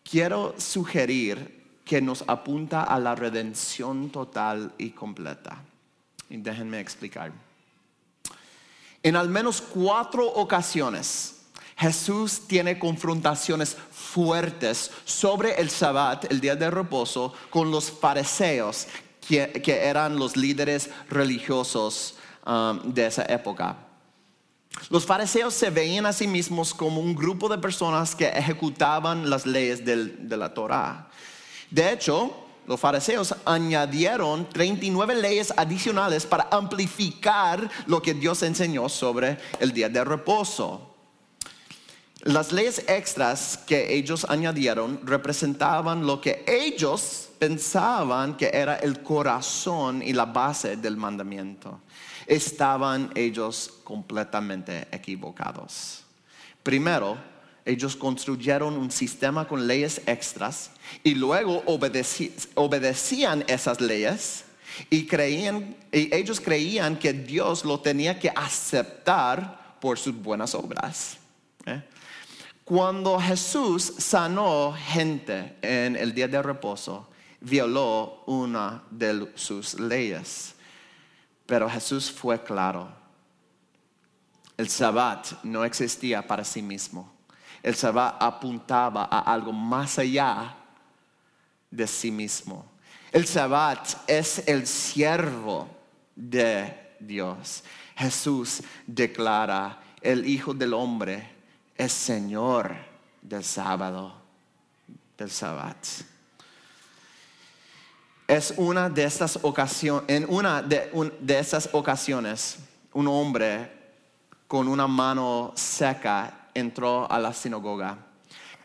Quiero 0.10 0.56
sugerir 0.58 1.82
que 1.84 2.02
nos 2.02 2.24
apunta 2.26 2.84
a 2.84 2.98
la 3.02 3.16
redención 3.16 4.12
total 4.12 4.74
y 4.78 4.92
completa. 4.92 5.62
Y 6.30 6.38
déjenme 6.38 6.80
explicar. 6.80 7.34
En 9.04 9.18
al 9.18 9.28
menos 9.28 9.60
cuatro 9.62 10.26
ocasiones, 10.26 11.39
Jesús 11.80 12.42
tiene 12.46 12.78
confrontaciones 12.78 13.78
fuertes 13.92 14.92
sobre 15.06 15.54
el 15.62 15.70
Sabbat, 15.70 16.30
el 16.30 16.42
día 16.42 16.58
de 16.58 16.70
reposo, 16.70 17.34
con 17.50 17.72
los 17.72 17.90
fariseos, 17.90 18.88
que, 19.26 19.50
eran 19.66 20.18
los 20.18 20.36
líderes 20.36 20.90
religiosos 21.10 22.16
um, 22.46 22.94
de 22.94 23.06
esa 23.06 23.24
época. 23.24 23.78
Los 24.90 25.06
fariseos 25.06 25.54
se 25.54 25.70
veían 25.70 26.06
a 26.06 26.12
sí 26.12 26.28
mismos 26.28 26.74
como 26.74 27.00
un 27.00 27.16
grupo 27.16 27.48
de 27.48 27.58
personas 27.58 28.14
que 28.14 28.28
ejecutaban 28.28 29.30
las 29.30 29.46
leyes 29.46 29.86
de 29.86 30.38
la 30.38 30.54
Torah. 30.54 31.10
De 31.72 31.94
hecho, 31.94 32.46
los 32.68 32.80
fariseos 32.80 33.34
añadieron 33.46 34.50
39 34.50 35.16
leyes 35.16 35.54
adicionales 35.56 36.26
para 36.26 36.50
amplificar 36.52 37.70
lo 37.88 38.02
que 38.02 38.14
Dios 38.14 38.44
enseñó 38.44 38.90
sobre 38.90 39.38
el 39.60 39.72
día 39.72 39.88
de 39.88 40.04
reposo. 40.04 40.89
Las 42.24 42.52
leyes 42.52 42.84
extras 42.88 43.58
que 43.66 43.96
ellos 43.96 44.26
añadieron 44.28 45.00
representaban 45.06 46.06
lo 46.06 46.20
que 46.20 46.44
ellos 46.46 47.30
pensaban 47.40 48.36
que 48.36 48.52
era 48.54 48.76
el 48.76 49.02
corazón 49.02 50.02
y 50.04 50.12
la 50.12 50.26
base 50.26 50.76
del 50.76 50.98
mandamiento. 50.98 51.80
Estaban 52.28 53.10
ellos 53.16 53.74
completamente 53.86 54.88
equivocados. 54.92 56.04
Primero, 56.62 57.18
ellos 57.64 57.96
construyeron 57.96 58.74
un 58.74 58.92
sistema 58.92 59.48
con 59.48 59.66
leyes 59.66 60.02
extras 60.06 60.72
y 61.04 61.16
luego 61.16 61.64
obedecían 62.56 63.46
esas 63.48 63.80
leyes 63.80 64.44
y, 64.90 65.06
creían, 65.06 65.78
y 65.92 66.14
ellos 66.14 66.42
creían 66.42 67.00
que 67.00 67.14
Dios 67.14 67.64
lo 67.64 67.80
tenía 67.80 68.20
que 68.20 68.30
aceptar 68.30 69.78
por 69.80 69.98
sus 69.98 70.16
buenas 70.16 70.54
obras. 70.54 71.18
¿eh? 71.66 71.82
Cuando 72.70 73.20
Jesús 73.20 73.84
sanó 73.98 74.74
gente 74.78 75.58
en 75.62 75.98
el 75.98 76.14
día 76.14 76.30
de 76.30 76.42
reposo, 76.42 77.10
violó 77.42 78.24
una 78.28 78.84
de 78.90 79.32
sus 79.36 79.80
leyes. 79.80 80.56
Pero 81.46 81.68
Jesús 81.68 82.10
fue 82.10 82.42
claro. 82.44 82.88
El 84.56 84.70
sabbat 84.70 85.44
no 85.44 85.66
existía 85.66 86.26
para 86.26 86.46
sí 86.46 86.62
mismo 86.62 87.20
el 87.62 87.76
Sabbat 87.76 88.22
apuntaba 88.22 89.08
a 89.12 89.20
algo 89.20 89.52
más 89.52 90.00
allá 90.00 90.56
de 91.70 91.88
sí 91.88 92.12
mismo. 92.12 92.66
El 93.12 93.26
Sabbat 93.26 94.10
es 94.10 94.48
el 94.48 94.66
siervo 94.66 95.68
de 96.16 96.96
Dios. 97.00 97.64
Jesús 97.96 98.62
declara, 98.88 99.82
el 100.02 100.26
Hijo 100.26 100.54
del 100.54 100.74
Hombre 100.74 101.39
es 101.80 101.94
Señor 101.94 102.76
del 103.22 103.42
sábado, 103.42 104.14
del 105.18 105.32
Sabbat. 105.32 105.78
Es 108.28 108.54
una 108.58 108.90
de 108.90 109.06
estas 109.06 109.40
ocasiones, 109.42 110.04
en 110.10 110.26
una 110.28 110.62
de, 110.62 110.92
de 111.22 111.40
estas 111.40 111.70
ocasiones, 111.72 112.58
un 112.92 113.08
hombre 113.08 113.72
con 114.46 114.68
una 114.68 114.88
mano 114.88 115.54
seca 115.56 116.50
entró 116.54 117.10
a 117.10 117.18
la 117.18 117.34
sinagoga. 117.34 117.98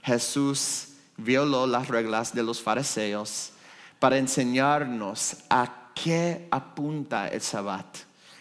Jesús 0.03 0.89
violó 1.17 1.69
las 1.69 1.87
reglas 1.87 2.35
de 2.35 2.43
los 2.43 2.61
fariseos 2.61 3.53
para 4.01 4.19
enseñarnos 4.19 5.37
a 5.49 5.93
qué 5.95 6.49
apunta 6.51 7.29
el 7.29 7.41
sabbat. 7.41 7.87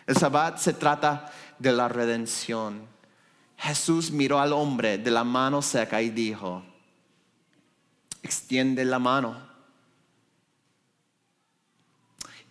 El 0.08 0.18
sabbat 0.18 0.58
se 0.58 0.74
trata 0.74 1.32
de 1.60 1.72
la 1.72 1.88
redención. 1.88 2.93
Jesús 3.58 4.12
miró 4.12 4.40
al 4.40 4.54
hombre 4.54 4.98
de 4.98 5.12
la 5.12 5.24
mano 5.24 5.62
seca 5.62 6.02
y 6.02 6.10
dijo, 6.10 6.64
extiende 8.22 8.84
la 8.86 9.00
mano. 9.00 9.54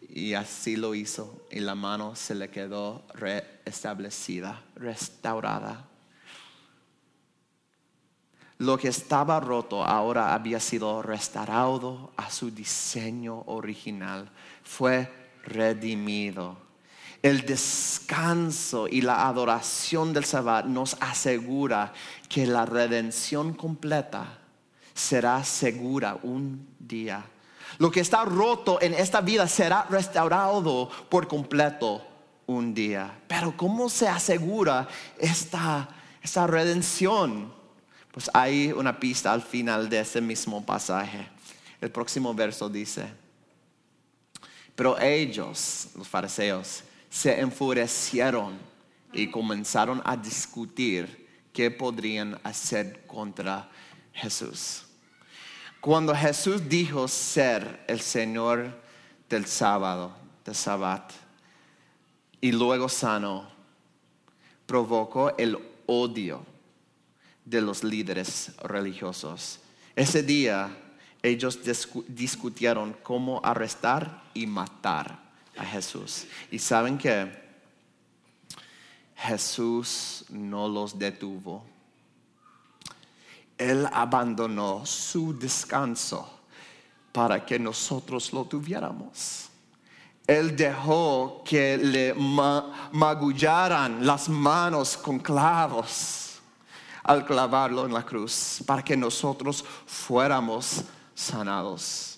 Y 0.09 0.35
así 0.35 0.77
lo 0.77 0.95
hizo 0.95 1.47
y 1.51 1.61
la 1.61 1.75
mano 1.75 2.15
se 2.15 2.35
le 2.35 2.51
quedó 2.51 3.07
restablecida, 3.15 4.63
restaurada. 4.77 5.89
Lo 8.59 8.79
que 8.79 8.89
estaba 8.89 9.41
roto 9.41 9.83
ahora 9.83 10.35
había 10.35 10.61
sido 10.61 11.03
restaurado 11.03 12.13
a 12.17 12.31
su 12.31 12.51
diseño 12.53 13.43
original. 13.47 14.31
Fue 14.63 15.11
redimido. 15.43 16.57
El 17.23 17.47
descanso 17.47 18.89
y 18.89 19.01
la 19.01 19.29
adoración 19.29 20.13
del 20.13 20.25
Sabbat 20.25 20.67
nos 20.67 20.97
asegura 20.99 21.93
que 22.29 22.47
la 22.47 22.67
redención 22.67 23.55
completa 23.55 24.41
será 24.93 25.45
segura 25.45 26.19
un 26.25 26.67
día. 26.81 27.25
Lo 27.79 27.93
que 27.93 28.01
está 28.01 28.25
roto 28.25 28.83
en 28.83 28.93
esta 28.95 29.21
vida 29.21 29.47
será 29.47 29.87
restaurado 29.89 30.91
por 31.09 31.29
completo 31.29 32.05
un 32.47 32.75
día. 32.75 33.21
Pero 33.29 33.57
¿cómo 33.57 33.89
se 33.89 34.09
asegura 34.09 34.89
esta, 35.17 35.89
esta 36.21 36.47
redención? 36.49 37.53
Pues 38.11 38.31
hay 38.35 38.73
una 38.73 38.99
pista 38.99 39.33
al 39.33 39.43
final 39.43 39.89
de 39.89 40.01
ese 40.01 40.21
mismo 40.21 40.65
pasaje. 40.65 41.29
El 41.81 41.91
próximo 41.91 42.35
verso 42.35 42.69
dice, 42.69 43.07
pero 44.75 44.99
ellos, 45.01 45.89
los 45.97 46.09
fariseos, 46.09 46.85
se 47.13 47.39
enfurecieron 47.41 48.59
y 49.13 49.31
comenzaron 49.31 50.01
a 50.03 50.17
discutir 50.17 51.29
qué 51.53 51.71
podrían 51.71 52.41
hacer 52.43 53.07
contra 53.07 53.69
Jesús. 54.15 54.85
Cuando 55.83 56.15
Jesús 56.15 56.67
dijo 56.67 57.07
ser 57.07 57.85
el 57.87 58.01
Señor 58.01 58.81
del 59.29 59.45
sábado, 59.45 60.17
del 60.43 60.55
sabbat, 60.55 61.13
y 62.41 62.51
luego 62.51 62.89
sanó, 62.89 63.47
provocó 64.65 65.37
el 65.37 65.59
odio 65.85 66.47
de 67.45 67.61
los 67.61 67.85
líderes 67.85 68.53
religiosos. 68.63 69.61
Ese 69.95 70.23
día 70.23 70.75
ellos 71.23 71.59
discutieron 72.09 72.97
cómo 73.03 73.39
arrestar 73.45 74.23
y 74.33 74.47
matar 74.47 75.32
a 75.57 75.65
Jesús. 75.65 76.27
Y 76.51 76.59
saben 76.59 76.99
que 76.99 77.31
Jesús 79.17 80.25
no 80.31 80.69
los 80.69 80.99
detuvo. 80.99 81.65
Él 83.57 83.89
abandonó 83.93 84.85
su 84.85 85.39
descanso 85.39 86.29
para 87.13 87.45
que 87.45 87.59
nosotros 87.59 88.33
lo 88.33 88.45
tuviéramos. 88.45 89.49
Él 90.27 90.57
dejó 90.57 91.43
que 91.45 91.77
le 91.77 92.15
magullaran 92.15 94.05
las 94.05 94.29
manos 94.29 94.97
con 94.97 95.19
clavos 95.19 96.41
al 97.03 97.27
clavarlo 97.27 97.85
en 97.85 97.93
la 97.93 98.05
cruz 98.05 98.63
para 98.65 98.83
que 98.83 98.97
nosotros 98.97 99.65
fuéramos 99.87 100.85
sanados 101.15 102.12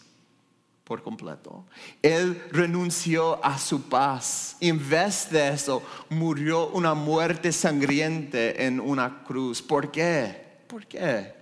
por 0.84 1.02
completo. 1.02 1.64
Él 2.02 2.42
renunció 2.52 3.42
a 3.44 3.58
su 3.58 3.88
paz. 3.88 4.56
En 4.60 4.88
vez 4.88 5.30
de 5.30 5.48
eso, 5.48 5.82
murió 6.10 6.68
una 6.68 6.94
muerte 6.94 7.50
sangriente 7.52 8.66
en 8.66 8.78
una 8.78 9.24
cruz. 9.24 9.62
¿Por 9.62 9.90
qué? 9.90 10.60
¿Por 10.68 10.86
qué? 10.86 11.34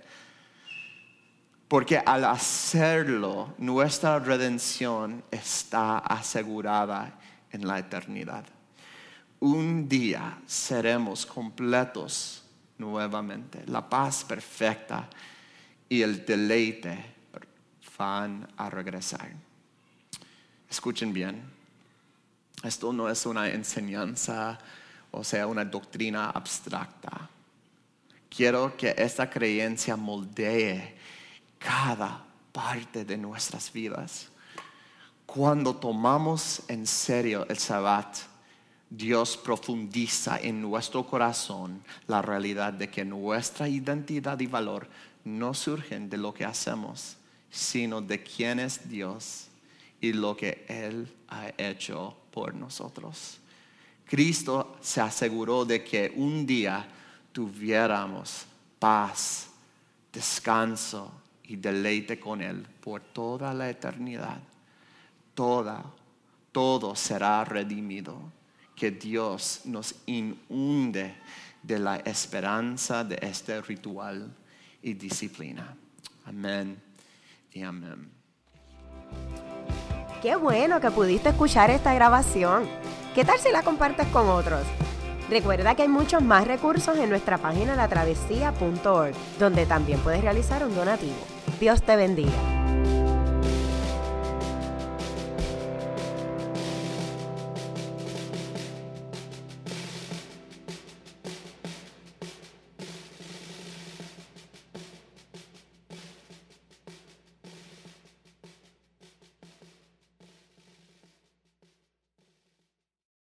Porque 1.67 1.97
al 1.97 2.23
hacerlo, 2.25 3.53
nuestra 3.57 4.19
redención 4.19 5.23
está 5.29 5.97
asegurada 5.97 7.19
en 7.51 7.67
la 7.67 7.79
eternidad. 7.79 8.45
Un 9.39 9.89
día 9.89 10.39
seremos 10.45 11.25
completos 11.25 12.43
nuevamente. 12.77 13.63
La 13.65 13.89
paz 13.89 14.23
perfecta 14.23 15.09
y 15.89 16.01
el 16.01 16.25
deleite 16.25 17.12
van 18.03 18.45
a 18.57 18.69
regresar. 18.69 19.31
Escuchen 20.69 21.13
bien, 21.13 21.41
esto 22.61 22.91
no 22.91 23.07
es 23.07 23.25
una 23.25 23.47
enseñanza, 23.47 24.59
o 25.11 25.23
sea, 25.23 25.47
una 25.47 25.63
doctrina 25.63 26.29
abstracta. 26.31 27.29
Quiero 28.29 28.75
que 28.75 28.93
esta 28.97 29.29
creencia 29.29 29.95
moldee 29.95 30.97
cada 31.57 32.25
parte 32.51 33.05
de 33.05 33.17
nuestras 33.17 33.71
vidas. 33.71 34.27
Cuando 35.25 35.73
tomamos 35.73 36.61
en 36.67 36.85
serio 36.85 37.45
el 37.47 37.57
sabbat, 37.57 38.17
Dios 38.89 39.37
profundiza 39.37 40.39
en 40.39 40.61
nuestro 40.61 41.05
corazón 41.05 41.81
la 42.07 42.21
realidad 42.21 42.73
de 42.73 42.89
que 42.89 43.05
nuestra 43.05 43.69
identidad 43.69 44.37
y 44.41 44.47
valor 44.47 44.89
no 45.23 45.53
surgen 45.53 46.09
de 46.09 46.17
lo 46.17 46.33
que 46.33 46.43
hacemos, 46.43 47.17
sino 47.53 48.01
de 48.01 48.23
quién 48.23 48.59
es 48.59 48.89
Dios 48.89 49.47
y 50.01 50.11
lo 50.11 50.35
que 50.35 50.65
Él 50.67 51.07
ha 51.27 51.49
hecho 51.55 52.17
por 52.31 52.55
nosotros. 52.55 53.37
Cristo 54.05 54.77
se 54.81 54.99
aseguró 54.99 55.63
de 55.63 55.83
que 55.83 56.11
un 56.15 56.47
día 56.47 56.83
tuviéramos 57.31 58.47
paz, 58.79 59.49
descanso 60.11 61.11
y 61.43 61.55
deleite 61.55 62.19
con 62.19 62.41
Él 62.41 62.65
por 62.81 63.01
toda 63.01 63.53
la 63.53 63.69
eternidad. 63.69 64.41
Toda, 65.35 65.85
todo 66.51 66.95
será 66.95 67.45
redimido 67.45 68.19
que 68.75 68.89
Dios 68.89 69.61
nos 69.65 69.93
inunde 70.07 71.17
de 71.61 71.77
la 71.77 71.97
esperanza 71.97 73.03
de 73.03 73.19
este 73.21 73.61
ritual 73.61 74.35
y 74.81 74.95
disciplina. 74.95 75.77
Amén 76.25 76.92
y 77.53 77.63
amén. 77.63 78.11
Qué 80.21 80.35
bueno 80.35 80.79
que 80.79 80.89
pudiste 80.91 81.29
escuchar 81.29 81.69
esta 81.69 81.93
grabación. 81.93 82.63
¿Qué 83.13 83.25
tal 83.25 83.37
si 83.39 83.51
la 83.51 83.61
compartes 83.61 84.07
con 84.07 84.29
otros? 84.29 84.63
Recuerda 85.29 85.75
que 85.75 85.83
hay 85.83 85.87
muchos 85.87 86.21
más 86.21 86.47
recursos 86.47 86.97
en 86.97 87.09
nuestra 87.09 87.37
página 87.37 87.75
latravesía.org, 87.75 89.13
donde 89.39 89.65
también 89.65 89.99
puedes 89.99 90.21
realizar 90.21 90.65
un 90.65 90.75
donativo. 90.75 91.15
Dios 91.59 91.81
te 91.83 91.95
bendiga. 91.95 92.62